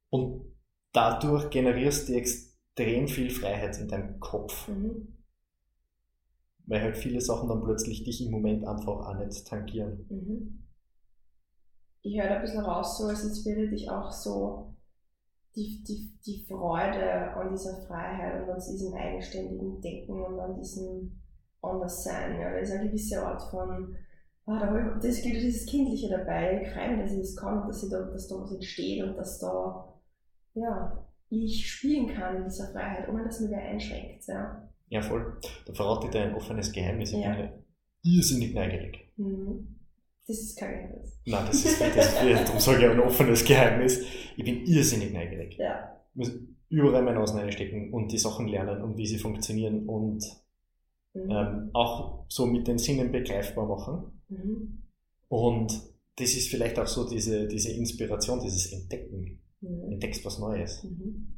Und 0.10 0.54
dadurch 0.94 1.50
generierst 1.50 2.10
du 2.10 2.14
extrem 2.14 3.08
viel 3.08 3.30
Freiheit 3.30 3.78
in 3.80 3.88
deinem 3.88 4.20
Kopf, 4.20 4.68
Mhm. 4.68 5.18
weil 6.66 6.82
halt 6.82 6.98
viele 6.98 7.22
Sachen 7.22 7.50
dann 7.50 7.64
plötzlich 7.64 8.04
dich 8.04 8.26
im 8.26 8.32
Moment 8.32 8.66
einfach 8.66 8.88
auch 8.88 9.18
nicht 9.18 9.48
tangieren. 9.48 10.06
Mhm. 10.10 10.68
Ich 12.02 12.18
höre 12.18 12.30
da 12.30 12.36
ein 12.36 12.42
bisschen 12.42 12.64
raus, 12.64 12.98
so 12.98 13.06
als 13.06 13.24
inspiriert 13.24 13.72
dich 13.72 13.90
auch 13.90 14.12
so 14.12 14.76
die, 15.56 15.84
die, 15.84 16.18
die 16.26 16.46
Freude 16.48 17.34
an 17.34 17.50
dieser 17.52 17.82
Freiheit 17.88 18.44
und 18.44 18.50
an 18.50 18.60
diesem 18.60 18.94
eigenständigen 18.94 19.82
Denken 19.82 20.24
und 20.24 20.40
an 20.40 20.56
diesem 20.56 21.22
Anderssein. 21.62 22.40
Ja, 22.40 22.52
da 22.52 22.58
ist 22.60 22.72
eine 22.72 22.88
gewisse 22.88 23.22
Art 23.26 23.42
von, 23.52 23.96
ah, 24.46 24.60
da 24.60 24.68
hab 24.68 24.76
ich, 24.98 25.04
das 25.04 25.22
gilt 25.22 25.44
dieses 25.44 25.66
Kindliche 25.66 26.10
dabei. 26.10 26.62
Ich 26.62 26.70
freue 26.72 26.96
mich, 26.96 27.04
dass 27.04 27.14
ich 27.14 27.22
das 27.22 27.36
kann, 27.36 27.68
dass, 27.68 27.84
ich 27.84 27.90
da, 27.90 28.02
dass 28.04 28.28
da 28.28 28.36
was 28.40 28.52
entsteht 28.54 29.04
und 29.04 29.18
dass 29.18 29.40
da, 29.40 29.89
ja, 30.60 31.06
ich 31.30 31.70
spielen 31.72 32.08
kann 32.08 32.38
in 32.38 32.44
dieser 32.46 32.72
Freiheit, 32.72 33.08
ohne 33.10 33.24
dass 33.24 33.40
mir 33.40 33.50
wer 33.52 33.62
einschränkt. 33.62 34.26
Ja. 34.28 34.68
Ja, 34.90 35.02
voll. 35.02 35.40
Da 35.66 35.74
verrate 35.74 36.08
ich 36.08 36.12
dir 36.12 36.22
ein 36.24 36.34
offenes 36.36 36.72
Geheimnis. 36.72 37.12
Ich 37.14 37.20
Ja. 37.20 37.32
bin 37.36 37.40
ja 37.46 37.52
irrsinnig 38.04 38.54
neugierig. 38.56 39.12
Mhm. 39.18 39.76
Das 40.28 40.38
ist 40.40 40.58
kein 40.60 40.72
Geheimnis. 40.72 41.20
Nein, 41.26 41.46
das 41.48 41.66
ist, 41.66 41.82
das 41.82 41.96
ist 42.08 42.18
darum 42.48 42.60
sage 42.60 42.86
ich 42.86 42.92
ein 42.92 43.00
offenes 43.00 43.44
Geheimnis. 43.46 44.02
Ich 44.38 44.44
bin 44.44 44.66
irrsinnig 44.66 45.14
neugierig. 45.14 45.58
Ja. 45.58 45.96
Ich 46.14 46.16
muss 46.16 46.32
überall 46.70 47.04
meine 47.04 47.20
Nase 47.20 47.36
reinstecken 47.36 47.94
und 47.94 48.12
die 48.12 48.18
Sachen 48.18 48.48
lernen 48.48 48.82
und 48.84 48.98
wie 48.98 49.08
sie 49.08 49.18
funktionieren 49.20 49.88
und 49.88 50.24
Mhm. 51.16 51.32
ähm, 51.32 51.70
auch 51.74 52.26
so 52.30 52.46
mit 52.46 52.68
den 52.68 52.78
Sinnen 52.78 53.12
begreifbar 53.12 53.66
machen. 53.68 54.22
Mhm. 54.30 54.84
Und 55.28 55.72
das 56.18 56.34
ist 56.36 56.50
vielleicht 56.50 56.78
auch 56.78 56.86
so 56.86 57.10
diese, 57.10 57.48
diese 57.48 57.72
Inspiration, 57.72 58.40
dieses 58.42 58.72
Entdecken. 58.72 59.42
Mhm. 59.62 59.92
Entdeckst 59.94 60.26
was 60.26 60.40
Neues. 60.40 60.84
Mhm. 60.84 61.36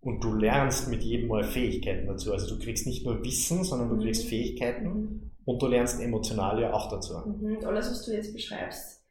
Und 0.00 0.22
du 0.22 0.34
lernst 0.34 0.88
mit 0.88 1.02
jedem 1.02 1.28
Mal 1.28 1.42
Fähigkeiten 1.44 2.06
dazu. 2.06 2.32
Also 2.32 2.54
du 2.54 2.62
kriegst 2.62 2.86
nicht 2.86 3.04
nur 3.04 3.24
Wissen, 3.24 3.64
sondern 3.64 3.88
du 3.88 3.96
Mhm. 3.96 4.00
kriegst 4.02 4.24
Fähigkeiten 4.26 4.84
Mhm. 4.86 5.30
und 5.44 5.60
du 5.60 5.66
lernst 5.66 6.00
emotional 6.00 6.60
ja 6.60 6.72
auch 6.72 6.88
dazu. 6.90 7.14
Mhm. 7.26 7.56
Und 7.56 7.64
alles, 7.64 7.90
was 7.90 8.04
du 8.04 8.12
jetzt 8.12 8.32
beschreibst, 8.32 9.02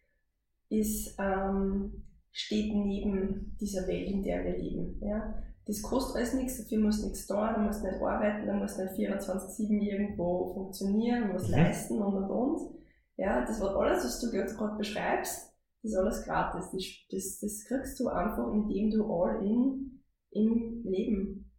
ist, 0.69 1.15
ähm, 1.19 2.03
steht 2.31 2.73
neben 2.73 3.55
dieser 3.59 3.87
Welt, 3.87 4.09
in 4.09 4.23
der 4.23 4.43
wir 4.45 4.57
leben. 4.57 4.99
Ja? 5.01 5.35
Das 5.67 5.81
kostet 5.81 6.17
alles 6.17 6.33
nichts, 6.35 6.57
dafür 6.57 6.79
musst 6.79 7.01
du 7.01 7.07
nichts 7.07 7.27
tun, 7.27 7.37
du 7.55 7.61
musst 7.61 7.83
nicht 7.83 7.95
arbeiten, 8.01 8.45
du 8.47 8.53
musst 8.53 8.77
nicht 8.77 8.93
24-7 8.95 9.81
irgendwo 9.81 10.53
funktionieren, 10.53 11.27
du 11.27 11.33
musst 11.33 11.47
Mhm. 11.49 11.55
leisten 11.55 12.01
und 12.01 12.13
und 12.13 12.29
und. 12.29 12.75
Ja, 13.17 13.41
das 13.45 13.59
war 13.61 13.75
alles, 13.77 14.03
was 14.03 14.19
du 14.21 14.29
gerade 14.31 14.77
beschreibst, 14.77 15.51
ist 15.85 15.95
alles 15.95 16.23
gratis. 16.23 16.65
Das, 16.71 16.83
das, 17.11 17.39
das 17.39 17.65
kriegst 17.65 17.99
du 17.99 18.07
einfach, 18.07 18.51
indem 18.53 18.89
du 18.91 19.05
all 19.13 19.43
in 19.45 20.01
im 20.31 20.83
Leben 20.83 21.51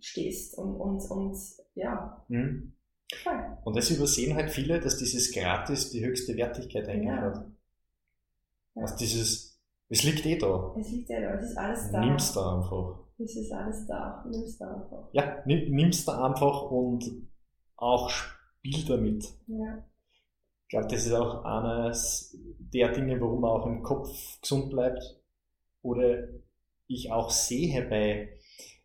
stehst 0.00 0.58
und, 0.58 0.74
und, 0.76 1.00
und 1.10 1.36
ja, 1.74 2.22
Mhm. 2.28 2.74
voll. 3.22 3.56
Und 3.64 3.76
das 3.76 3.90
übersehen 3.90 4.36
halt 4.36 4.50
viele, 4.50 4.80
dass 4.80 4.98
dieses 4.98 5.32
Gratis 5.32 5.90
die 5.90 6.04
höchste 6.04 6.36
Wertigkeit 6.36 6.88
eigentlich 6.88 7.06
Ja. 7.06 7.20
hat. 7.22 7.46
Ja. 8.74 8.82
Also 8.82 8.96
dieses, 8.96 9.58
es 9.88 10.02
liegt 10.02 10.26
eh 10.26 10.36
da. 10.38 10.74
Es 10.78 10.90
liegt 10.90 11.08
ja 11.08 11.20
da, 11.20 11.34
es 11.34 11.50
ist 11.50 11.56
alles 11.56 11.90
da. 11.90 12.00
Nimm's 12.04 12.32
da 12.32 12.56
einfach. 12.56 12.98
Es 13.18 13.36
ist 13.36 13.52
alles 13.52 13.86
da, 13.86 14.24
nimm's 14.28 14.58
da 14.58 14.74
einfach. 14.74 15.08
Ja, 15.12 15.42
nimm, 15.46 15.70
nimm's 15.74 16.04
da 16.04 16.26
einfach 16.26 16.70
und 16.70 17.04
auch 17.76 18.10
spiel 18.10 18.84
damit. 18.86 19.24
Ja. 19.46 19.84
Ich 20.72 20.78
glaube, 20.78 20.88
das 20.88 21.04
ist 21.04 21.12
auch 21.12 21.44
eines 21.44 22.34
der 22.58 22.92
Dinge, 22.92 23.20
warum 23.20 23.42
man 23.42 23.50
auch 23.50 23.66
im 23.66 23.82
Kopf 23.82 24.08
gesund 24.40 24.70
bleibt. 24.70 25.02
Oder 25.82 26.28
ich 26.86 27.12
auch 27.12 27.28
sehe 27.28 27.82
bei, 27.90 28.38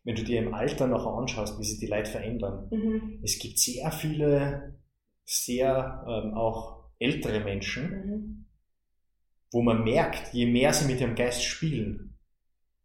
wenn 0.04 0.14
du 0.14 0.22
dir 0.22 0.38
im 0.40 0.52
Alter 0.52 0.86
noch 0.86 1.06
anschaust, 1.06 1.58
wie 1.58 1.64
sich 1.64 1.78
die 1.78 1.86
Leute 1.86 2.10
verändern. 2.10 2.68
Mhm. 2.70 3.20
Es 3.24 3.38
gibt 3.38 3.58
sehr 3.58 3.90
viele, 3.90 4.78
sehr 5.24 6.04
ähm, 6.06 6.34
auch 6.34 6.90
ältere 6.98 7.40
Menschen, 7.40 7.90
Mhm. 7.90 8.46
wo 9.50 9.62
man 9.62 9.82
merkt, 9.82 10.34
je 10.34 10.44
mehr 10.44 10.74
sie 10.74 10.92
mit 10.92 11.00
ihrem 11.00 11.14
Geist 11.14 11.42
spielen, 11.42 12.18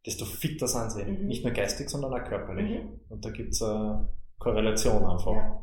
desto 0.06 0.24
fitter 0.24 0.70
sind 0.70 0.92
sie. 0.94 1.04
Mhm. 1.04 1.28
Nicht 1.28 1.44
nur 1.44 1.52
geistig, 1.54 1.90
sondern 1.90 2.14
auch 2.14 2.24
körperlich. 2.24 2.82
Mhm. 2.82 3.02
Und 3.10 3.26
da 3.26 3.32
gibt's 3.32 3.62
eine 3.62 4.08
Korrelation 4.40 5.04
einfach. 5.04 5.34
Ja. 5.34 5.63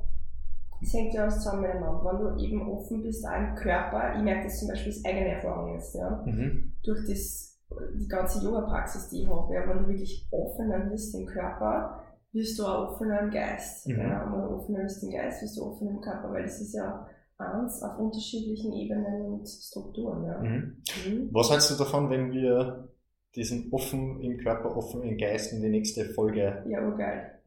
Es 0.83 0.95
hängt 0.95 1.13
ja 1.15 1.23
alles 1.23 1.37
zusammen 1.37 1.63
miteinander. 1.63 2.03
Wenn 2.05 2.39
du 2.39 2.45
eben 2.45 2.69
offen 2.71 3.03
bist, 3.03 3.27
auch 3.27 3.37
im 3.37 3.55
Körper, 3.55 4.15
ich 4.17 4.23
merke 4.23 4.45
das 4.45 4.59
zum 4.59 4.69
Beispiel 4.69 4.93
als 4.93 5.05
eigene 5.05 5.29
Erfahrung 5.35 5.75
jetzt, 5.75 5.95
ja, 5.95 6.23
Mhm. 6.27 6.73
durch 6.83 7.07
das, 7.09 7.59
die 7.99 8.09
ganze 8.09 8.43
Yoga-Praxis, 8.45 9.09
die 9.11 9.23
ich 9.23 9.29
habe, 9.29 9.55
ja, 9.55 9.69
wenn 9.69 9.79
du 9.83 9.89
wirklich 9.89 10.27
offener 10.31 10.91
wirst 10.91 11.15
im 11.15 11.27
Körper, 11.27 12.03
wirst 12.33 12.59
du 12.59 12.65
auch 12.65 12.93
offener 12.93 13.21
im 13.21 13.31
Geist. 13.31 13.87
Mhm. 13.89 13.99
Ja, 13.99 14.25
wenn 14.33 14.41
du 14.41 14.55
offener 14.57 14.79
wirst 14.85 15.03
im 15.03 15.11
Geist, 15.11 15.43
wirst 15.43 15.57
du 15.59 15.65
offener 15.67 15.91
im 15.91 16.01
Körper, 16.01 16.33
weil 16.33 16.43
das 16.45 16.61
ist 16.61 16.75
ja 16.75 17.07
eins 17.39 17.83
auf 17.83 17.99
unterschiedlichen 17.99 18.73
Ebenen 18.73 19.23
und 19.23 19.49
Strukturen. 19.49 20.25
Ja. 20.25 20.39
Mhm. 20.39 20.83
Mhm. 21.07 21.29
Was 21.33 21.51
hältst 21.51 21.71
du 21.71 21.75
davon, 21.77 22.11
wenn 22.11 22.33
wir 22.33 22.89
diesen 23.35 23.73
offen 23.73 24.21
im 24.23 24.39
Körper, 24.39 24.77
offen 24.77 25.03
im 25.03 25.17
Geist 25.17 25.53
in 25.53 25.63
die 25.63 25.69
nächste 25.69 26.05
Folge 26.07 26.65
Ja, 26.69 26.85
urgeil. 26.87 27.39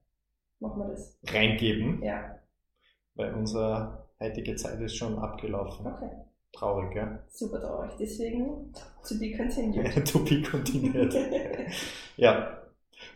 Machen 0.59 0.81
wir 0.81 0.89
das. 0.91 1.19
reingeben? 1.27 2.01
Ja, 2.01 2.37
Weil 3.15 3.33
unsere 3.33 4.05
heutige 4.19 4.55
Zeit 4.55 4.79
ist 4.81 4.95
schon 4.95 5.17
abgelaufen. 5.19 5.85
okay. 5.87 6.09
Traurig, 6.53 6.95
ja? 6.95 7.19
Super 7.29 7.59
traurig. 7.59 7.91
Deswegen, 7.99 8.71
to 9.07 9.15
be 9.19 9.35
continued. 9.35 10.07
to 10.11 10.19
be 10.19 10.41
continued. 10.43 11.15
Ja. 12.15 12.57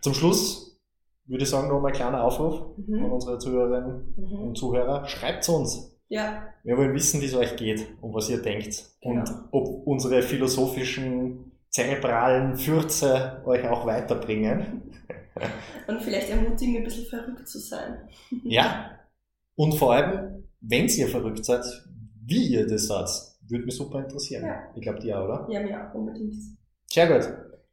Zum 0.01 0.13
Schluss 0.15 0.79
würde 1.27 1.43
ich 1.43 1.49
sagen, 1.49 1.67
noch 1.67 1.79
mal 1.79 1.89
ein 1.89 1.93
kleiner 1.93 2.23
Aufruf 2.23 2.61
an 2.77 2.83
mhm. 2.87 3.11
unsere 3.11 3.37
Zuhörerinnen 3.37 4.13
Mhm. 4.17 4.39
und 4.47 4.57
Zuhörer. 4.57 5.05
Schreibt 5.05 5.47
uns. 5.49 5.93
Ja, 6.09 6.47
Wir 6.63 6.77
wollen 6.77 6.93
wissen, 6.95 7.21
wie 7.21 7.25
es 7.25 7.35
euch 7.35 7.55
geht 7.57 7.85
und 8.01 8.13
was 8.13 8.29
ihr 8.29 8.41
denkt. 8.41 8.85
Und 9.01 9.25
Genau. 9.25 9.39
ob 9.51 9.85
unsere 9.85 10.21
philosophischen, 10.21 11.51
zerebralen 11.69 12.55
Fürze 12.55 13.41
euch 13.45 13.67
auch 13.67 13.85
weiterbringen. 13.85 14.81
und 15.87 16.01
vielleicht 16.01 16.29
ermutigen, 16.29 16.77
ein 16.77 16.83
bisschen 16.85 17.05
verrückt 17.05 17.47
zu 17.47 17.59
sein. 17.59 18.07
Ja. 18.43 18.91
Und 19.57 19.73
vor 19.73 19.93
allem, 19.93 20.45
wenn 20.61 20.87
ihr 20.87 21.07
verrückt 21.09 21.43
seid, 21.43 21.65
wie 22.25 22.47
ihr 22.47 22.65
das 22.67 22.87
seid, 22.87 23.09
würde 23.49 23.65
mich 23.65 23.75
super 23.75 23.99
interessieren. 23.99 24.45
Ja. 24.45 24.55
Ich 24.75 24.81
glaube, 24.81 24.99
dir, 24.99 25.17
oder? 25.21 25.47
Ja, 25.49 25.59
mir 25.61 25.89
auch 25.89 25.93
unbedingt. 25.93 26.35
Sehr 26.87 27.07
gut. 27.07 27.27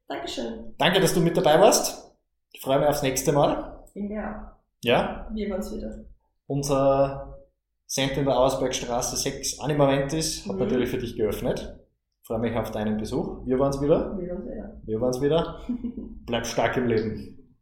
Dankeschön. 0.09 0.75
Danke, 0.79 1.01
dass 1.01 1.15
du 1.15 1.21
mit 1.21 1.37
dabei 1.37 1.61
warst. 1.61 2.13
Ich 2.53 2.61
freue 2.61 2.79
mich 2.81 2.89
aufs 2.89 3.03
nächste 3.03 3.33
Mal. 3.33 3.85
Ich 3.95 4.03
mir 4.03 4.21
auch. 4.23 4.57
Ja. 4.83 5.29
Wir 5.33 5.51
waren 5.51 5.61
es 5.61 5.73
wieder. 5.75 6.05
Unser 6.47 7.39
Center 7.87 8.19
in 8.21 8.25
der 8.27 8.37
Auersbergstraße 8.39 9.17
6 9.17 9.61
Animamentis 9.61 10.47
hat 10.47 10.55
Mhm. 10.55 10.59
natürlich 10.61 10.89
für 10.91 10.99
dich 10.99 11.17
geöffnet. 11.17 11.79
Ich 12.23 12.27
freue 12.27 12.39
mich 12.39 12.57
auf 12.57 12.71
deinen 12.71 12.97
Besuch. 12.97 13.45
Wir 13.47 13.59
waren's 13.59 13.81
wieder. 13.81 14.17
Wir 14.19 14.29
waren 14.31 14.41
es 14.41 14.51
wieder. 14.51 14.81
Wir 14.87 15.01
waren's 15.01 15.21
wieder. 15.21 15.61
Bleib 16.27 16.47
stark 16.47 16.77
im 16.77 16.87
Leben. 16.87 17.57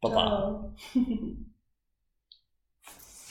Baba. 0.00 0.74